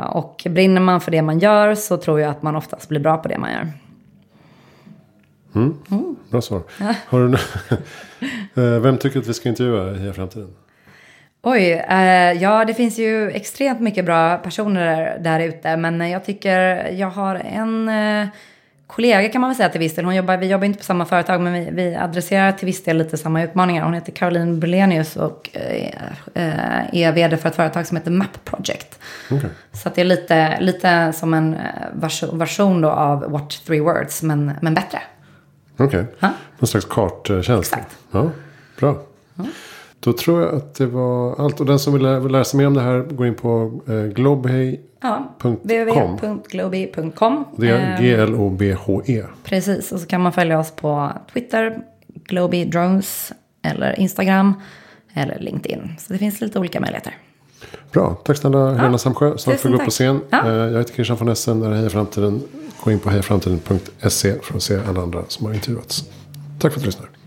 Och 0.09 0.47
brinner 0.51 0.81
man 0.81 1.01
för 1.01 1.11
det 1.11 1.23
man 1.23 1.39
gör 1.39 1.75
så 1.75 1.97
tror 1.97 2.21
jag 2.21 2.31
att 2.31 2.43
man 2.43 2.57
oftast 2.57 2.89
blir 2.89 3.01
bra 3.01 3.17
på 3.17 3.29
det 3.29 3.39
man 3.39 3.53
gör. 3.53 3.69
Mm. 5.55 5.79
Mm. 5.91 6.17
Bra 6.31 6.41
svar. 6.41 6.63
Ja. 6.81 6.95
Har 7.09 7.21
du, 7.21 7.39
vem 8.81 8.99
tycker 8.99 9.19
att 9.19 9.27
vi 9.27 9.35
ska 9.35 9.49
intervjua 9.49 10.09
i 10.09 10.13
framtiden? 10.13 10.55
Oj, 11.43 11.85
ja 12.41 12.65
det 12.65 12.75
finns 12.75 12.99
ju 12.99 13.31
extremt 13.31 13.81
mycket 13.81 14.05
bra 14.05 14.37
personer 14.37 15.19
där 15.21 15.41
ute. 15.41 15.77
Men 15.77 16.11
jag 16.11 16.25
tycker 16.25 16.89
jag 16.93 17.11
har 17.11 17.35
en 17.35 17.91
kollega 18.95 19.29
kan 19.29 19.41
man 19.41 19.51
väl 19.51 19.57
säga 19.57 19.69
till 19.69 19.81
viss 19.81 19.95
del. 19.95 20.05
Hon 20.05 20.15
jobbar, 20.15 20.37
vi 20.37 20.47
jobbar 20.47 20.65
inte 20.65 20.79
på 20.79 20.85
samma 20.85 21.05
företag 21.05 21.41
men 21.41 21.53
vi, 21.53 21.71
vi 21.71 21.95
adresserar 21.95 22.53
till 22.53 22.67
viss 22.67 22.85
del 22.85 22.99
lite 22.99 23.17
samma 23.17 23.43
utmaningar. 23.43 23.85
Hon 23.85 23.95
heter 23.95 24.13
Caroline 24.13 24.61
Brelenius 24.61 25.17
och 25.17 25.51
eh, 25.53 25.93
är 26.93 27.13
vd 27.13 27.37
för 27.37 27.49
ett 27.49 27.57
företag 27.57 27.87
som 27.87 27.97
heter 27.97 28.11
Map 28.11 28.45
Project. 28.45 28.99
Okay. 29.31 29.51
Så 29.73 29.91
det 29.95 30.01
är 30.01 30.05
lite, 30.05 30.61
lite 30.61 31.13
som 31.13 31.35
en 31.35 31.55
eh, 31.55 32.33
version 32.33 32.81
då 32.81 32.91
av 32.91 33.31
What 33.31 33.51
Three 33.51 33.81
Words 33.81 34.23
men, 34.23 34.53
men 34.63 34.75
bättre. 34.75 34.99
Okej, 35.77 36.01
okay. 36.01 36.31
någon 36.59 36.69
slags 36.69 36.87
karttjänst. 36.87 37.73
Exakt. 37.73 37.97
Ja, 38.11 38.31
bra. 38.79 39.03
Ja. 39.35 39.45
Då 40.05 40.13
tror 40.13 40.43
jag 40.43 40.55
att 40.55 40.75
det 40.75 40.87
var 40.87 41.45
allt. 41.45 41.61
Och 41.61 41.67
den 41.67 41.79
som 41.79 41.93
vill 41.93 42.03
lära, 42.03 42.45
sig 42.45 42.59
mer 42.59 42.67
om 42.67 42.75
det 42.75 42.81
här 42.81 43.01
går 43.01 43.27
in 43.27 43.35
på 43.35 43.81
eh, 43.89 43.95
globhey.com. 43.95 45.27
Ja, 45.43 45.59
www.globy.com. 45.63 47.45
Det 47.57 47.69
är 47.69 48.03
G-L-O-B-H-E. 48.03 49.25
Precis, 49.45 49.93
och 49.93 50.01
så 50.01 50.07
kan 50.07 50.21
man 50.21 50.33
följa 50.33 50.59
oss 50.59 50.71
på 50.71 51.13
Twitter, 51.33 51.79
Globy 52.15 52.65
Drones, 52.65 53.33
eller 53.63 54.01
Instagram, 54.01 54.55
eller 55.15 55.39
LinkedIn. 55.39 55.93
Så 55.99 56.13
det 56.13 56.19
finns 56.19 56.41
lite 56.41 56.59
olika 56.59 56.81
möjligheter. 56.81 57.17
Bra, 57.93 58.15
tack 58.25 58.37
snälla 58.37 58.75
Helena 58.75 58.99
Samsjö. 58.99 59.39
Snart 59.39 59.61
får 59.61 59.69
gå 59.69 59.75
upp 59.75 59.85
på 59.85 59.91
scen. 59.91 60.21
Ja. 60.31 60.49
Eh, 60.49 60.55
jag 60.55 60.79
heter 60.79 60.95
Christian 60.95 61.19
von 61.19 61.29
Essen, 61.29 61.61
det 61.61 61.67
här 61.67 61.73
är 61.73 61.77
Heja 61.77 61.91
Framtiden. 61.91 62.43
Gå 62.85 62.91
in 62.91 62.99
på 62.99 63.11
hejaframtiden.se 63.11 64.35
för 64.43 64.57
att 64.57 64.63
se 64.63 64.79
alla 64.89 65.03
andra 65.03 65.23
som 65.29 65.47
har 65.47 65.55
intervjuats. 65.55 66.05
Tack 66.59 66.73
för 66.73 66.79
att 66.79 66.83
du 66.83 66.87
lyssnar. 66.87 67.22